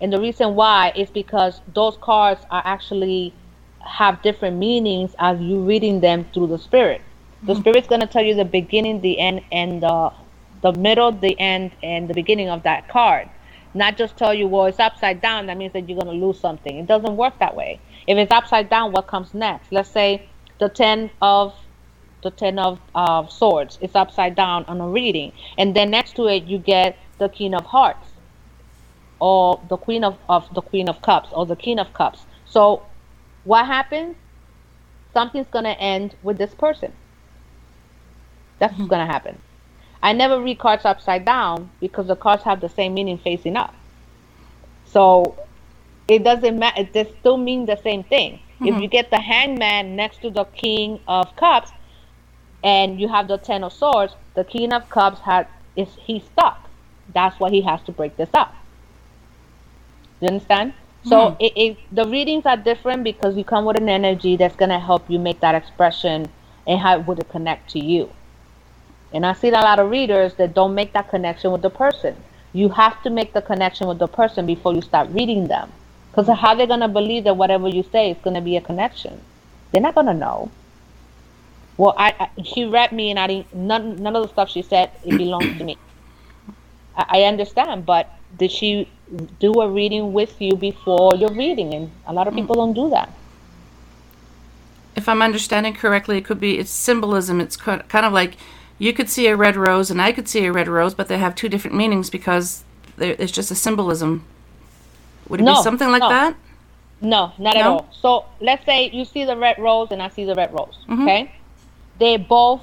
[0.00, 3.34] And the reason why is because those cards are actually
[3.80, 7.02] have different meanings as you reading them through the spirit.
[7.42, 7.60] The mm-hmm.
[7.62, 10.12] spirit's going to tell you the beginning, the end, and the
[10.62, 13.28] the middle, the end, and the beginning of that card.
[13.72, 15.46] Not just tell you, well, it's upside down.
[15.46, 16.76] That means that you're going to lose something.
[16.76, 17.80] It doesn't work that way.
[18.06, 19.72] If it's upside down, what comes next?
[19.72, 20.28] Let's say
[20.58, 21.54] the ten of
[22.22, 26.26] the ten of uh, swords is upside down on a reading, and then next to
[26.26, 28.06] it you get the King of Hearts
[29.20, 32.26] or the Queen of, of the Queen of Cups or the King of Cups.
[32.46, 32.82] So
[33.44, 34.16] what happens?
[35.12, 36.92] Something's gonna end with this person.
[38.58, 38.88] That's what's hmm.
[38.88, 39.38] gonna happen.
[40.02, 43.74] I never read cards upside down because the cards have the same meaning facing up.
[44.86, 45.36] So
[46.08, 46.82] it doesn't matter.
[46.82, 48.40] It just still mean the same thing.
[48.60, 48.82] If hmm.
[48.82, 51.70] you get the hangman next to the king of cups
[52.62, 55.46] and you have the ten of swords, the king of cups has
[55.76, 56.68] is he's stuck.
[57.12, 58.54] That's why he has to break this up.
[60.20, 60.74] You understand?
[61.04, 61.36] So hmm.
[61.40, 65.08] it, it, the readings are different because you come with an energy that's gonna help
[65.08, 66.28] you make that expression
[66.66, 68.10] and how would it connect to you.
[69.12, 72.16] And I see a lot of readers that don't make that connection with the person.
[72.52, 75.72] You have to make the connection with the person before you start reading them.
[76.10, 76.32] Because hmm.
[76.32, 79.20] how they're gonna believe that whatever you say is gonna be a connection?
[79.72, 80.50] They're not gonna know.
[81.76, 84.60] Well, I, I she read me and I didn't none none of the stuff she
[84.60, 85.78] said it belongs to me.
[86.96, 88.88] I, I understand, but did she
[89.38, 91.74] do a reading with you before your reading?
[91.74, 93.12] And a lot of people don't do that.
[94.96, 97.40] If I'm understanding correctly, it could be it's symbolism.
[97.40, 98.36] It's kind of like
[98.78, 101.18] you could see a red rose and I could see a red rose, but they
[101.18, 102.64] have two different meanings because
[102.98, 104.24] it's just a symbolism.
[105.28, 106.08] Would it No, be something like no.
[106.08, 106.34] that?
[107.00, 107.88] No, not at all.
[107.92, 110.78] So let's say you see the red rose and I see the red rose.
[110.88, 111.02] Mhm.
[111.02, 111.32] Okay,
[111.98, 112.60] they both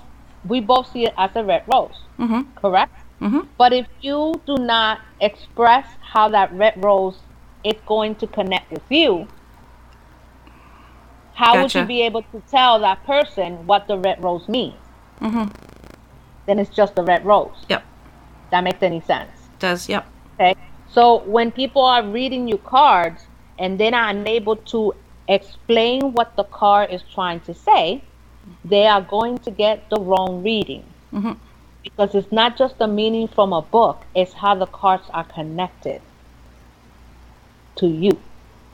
[0.47, 1.95] we both see it as a red rose.
[2.19, 2.41] Mm-hmm.
[2.55, 2.93] correct?
[3.21, 3.47] Mhm.
[3.57, 7.19] But if you do not express how that red rose
[7.63, 9.27] is going to connect with you,
[11.33, 14.75] how would you be able to tell that person what the red rose means?
[15.21, 15.45] Mm-hmm.
[16.45, 17.65] Then it's just the red rose.
[17.69, 17.83] Yep.
[18.51, 19.31] That makes any sense.
[19.59, 20.05] Does yep.
[20.39, 20.55] Okay.
[20.89, 23.27] So when people are reading you cards
[23.59, 24.93] and they're not unable to
[25.27, 28.01] explain what the card is trying to say,
[28.63, 30.83] they are going to get the wrong reading.
[31.13, 31.33] Mm-hmm.
[31.95, 36.01] Because it's not just the meaning from a book, it's how the cards are connected
[37.77, 38.19] to you.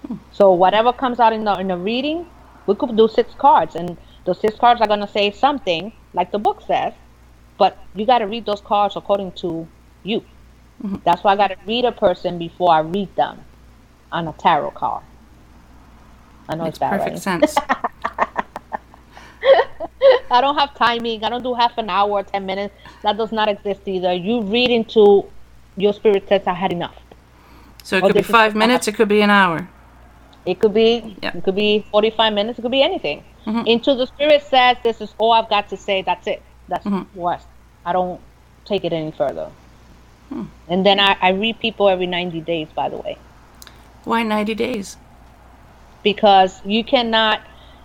[0.07, 0.15] Hmm.
[0.31, 2.25] So whatever comes out in the in the reading,
[2.65, 6.39] we could do six cards and those six cards are gonna say something like the
[6.39, 6.93] book says,
[7.57, 9.67] but you gotta read those cards according to
[10.03, 10.21] you.
[10.81, 10.97] Mm-hmm.
[11.03, 13.45] That's why I gotta read a person before I read them
[14.11, 15.03] on a tarot card.
[16.49, 17.19] I know Makes it's bad, perfect right?
[17.21, 17.55] sense.
[20.33, 21.23] I don't have timing.
[21.23, 22.73] I don't do half an hour, ten minutes.
[23.03, 24.13] That does not exist either.
[24.13, 25.25] You read into
[25.77, 26.95] your spirit says I had enough.
[27.83, 28.87] So it Oh, could be five minutes.
[28.87, 29.67] It could be an hour.
[30.45, 31.31] It could be Yeah.
[31.37, 33.23] it could be forty five minutes, it could be anything.
[33.45, 33.67] Mhm.
[33.67, 36.41] Into the spirit says this is all I've got to say, that's it.
[36.67, 37.05] That's Mhm.
[37.13, 37.41] what
[37.85, 38.19] I don't
[38.65, 39.49] take it any further.
[40.29, 40.43] Hmm.
[40.67, 43.17] And then I, I read people every ninety days by the way.
[44.03, 44.97] Why ninety days?
[46.03, 47.41] Because you cannot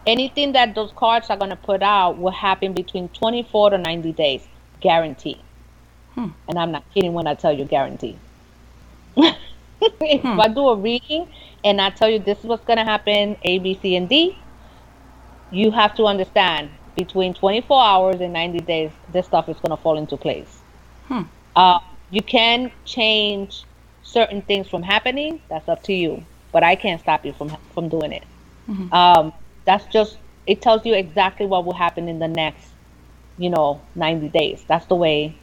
[0.09, 4.13] anything that those cards are gonna put out will happen between twenty four to ninety
[4.13, 4.47] days.
[4.81, 5.41] Guarantee.
[6.15, 6.29] Hmm.
[6.49, 8.17] And I'm not kidding when I tell you guarantee.
[9.17, 10.41] if Hmm.
[10.41, 11.29] I do a reading
[11.65, 14.37] and I tell you this is what's gonna happen, A, B, C, and D,
[15.51, 19.99] you have to understand between 24 hours and 90 days, this stuff is gonna fall
[19.99, 20.61] into place.
[21.09, 21.23] Hmm.
[21.57, 21.81] Uh,
[22.11, 23.65] you can change
[24.03, 25.41] certain things from happening.
[25.49, 28.25] That's up to you, but I can't stop you from from doing it.
[28.69, 28.93] Mhm.
[28.93, 29.33] Um,
[29.69, 30.17] that's just
[30.47, 32.69] it tells you exactly what will happen in the next,
[33.37, 34.65] you know, 90 days.
[34.67, 35.37] That's the way,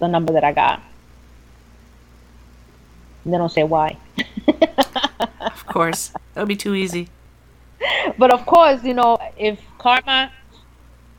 [0.00, 0.82] the number that I got.
[3.24, 3.96] And they don't say why.
[5.40, 7.08] Of course, that would be too easy.
[8.18, 10.30] but of course, you know, if karma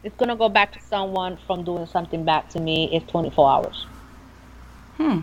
[0.04, 3.86] is gonna go back to someone from doing something bad to me, it's 24 hours.
[4.98, 5.20] Hmm.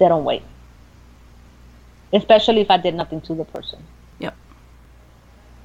[0.00, 0.42] They don't wait.
[2.12, 3.80] Especially if I did nothing to the person.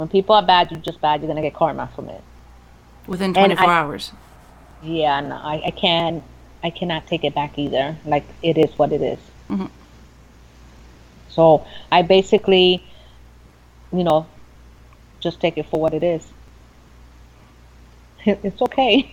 [0.03, 1.21] When people are bad, you're just bad.
[1.21, 2.21] You're gonna get karma from it.
[3.07, 4.11] Within twenty four I- hours.
[4.83, 6.21] Yeah, no, I, I can't.
[6.61, 7.95] I cannot take it back either.
[8.05, 9.19] Like it is what it is.
[9.49, 9.69] Mhm.
[11.29, 12.83] So I basically,
[13.93, 14.25] you know,
[15.21, 16.27] just take it for what it is.
[18.25, 19.07] It's okay.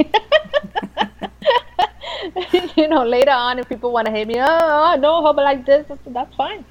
[2.77, 5.65] you know, later on, if people want to hate me, oh, no, how about like
[5.65, 5.87] this?
[6.05, 6.65] That's fine.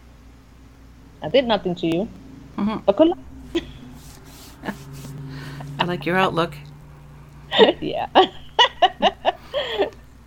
[1.24, 2.10] I did nothing to you,
[2.58, 2.84] Mhm.
[2.86, 3.18] but good luck.
[5.80, 6.54] I like your outlook.
[7.82, 8.08] yeah.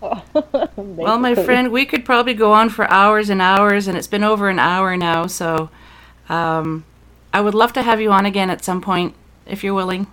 [0.77, 4.25] Well, my friend, we could probably go on for hours and hours, and it's been
[4.25, 5.27] over an hour now.
[5.27, 5.71] So,
[6.29, 6.85] um,
[7.33, 9.15] I would love to have you on again at some point
[9.47, 10.07] if you're willing.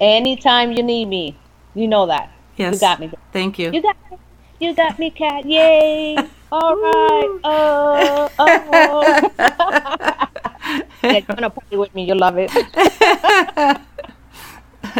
[0.00, 1.36] Anytime you need me,
[1.74, 2.32] you know that.
[2.56, 2.74] Yes.
[2.74, 3.10] You got me.
[3.32, 3.70] Thank you.
[3.72, 4.18] You got me.
[4.60, 5.46] You got me, Kat.
[5.46, 6.16] Yay.
[6.50, 7.40] All right.
[7.44, 9.30] Oh, oh.
[11.02, 12.04] yeah, you're gonna party with me.
[12.04, 13.80] You'll love it.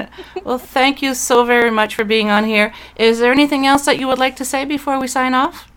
[0.44, 2.72] well, thank you so very much for being on here.
[2.96, 5.68] Is there anything else that you would like to say before we sign off?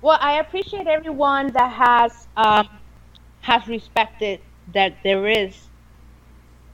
[0.00, 2.68] Well, I appreciate everyone that has um,
[3.40, 4.40] has respected
[4.72, 5.54] that there is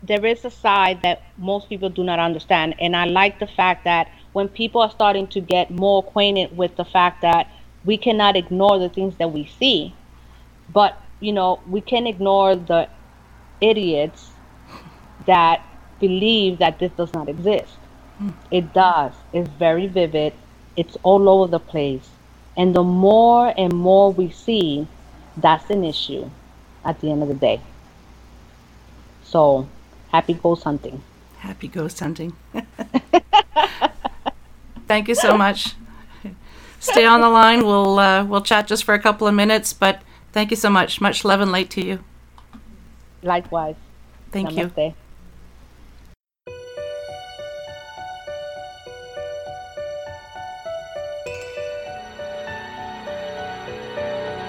[0.03, 3.85] there is a side that most people do not understand, and I like the fact
[3.85, 7.49] that when people are starting to get more acquainted with the fact that
[7.85, 9.95] we cannot ignore the things that we see,
[10.73, 12.89] but you know we can ignore the
[13.61, 14.33] idiots
[15.27, 15.63] that
[16.07, 17.75] believe that this does not exist.
[18.51, 19.13] It does.
[19.33, 20.33] It's very vivid.
[20.77, 22.09] It's all over the place.
[22.57, 24.87] And the more and more we see,
[25.37, 26.31] that's an issue
[26.85, 27.61] at the end of the day.
[29.25, 29.69] So,
[30.13, 31.03] happy ghost hunting.
[31.39, 32.33] Happy ghost hunting.
[34.87, 35.75] Thank you so much.
[36.79, 37.65] Stay on the line.
[37.65, 40.03] We'll uh, we'll chat just for a couple of minutes, but
[40.33, 41.01] thank you so much.
[41.01, 42.05] Much love and light to you.
[43.23, 43.77] Likewise.
[44.31, 44.89] Thank Namaste.
[44.89, 44.95] you.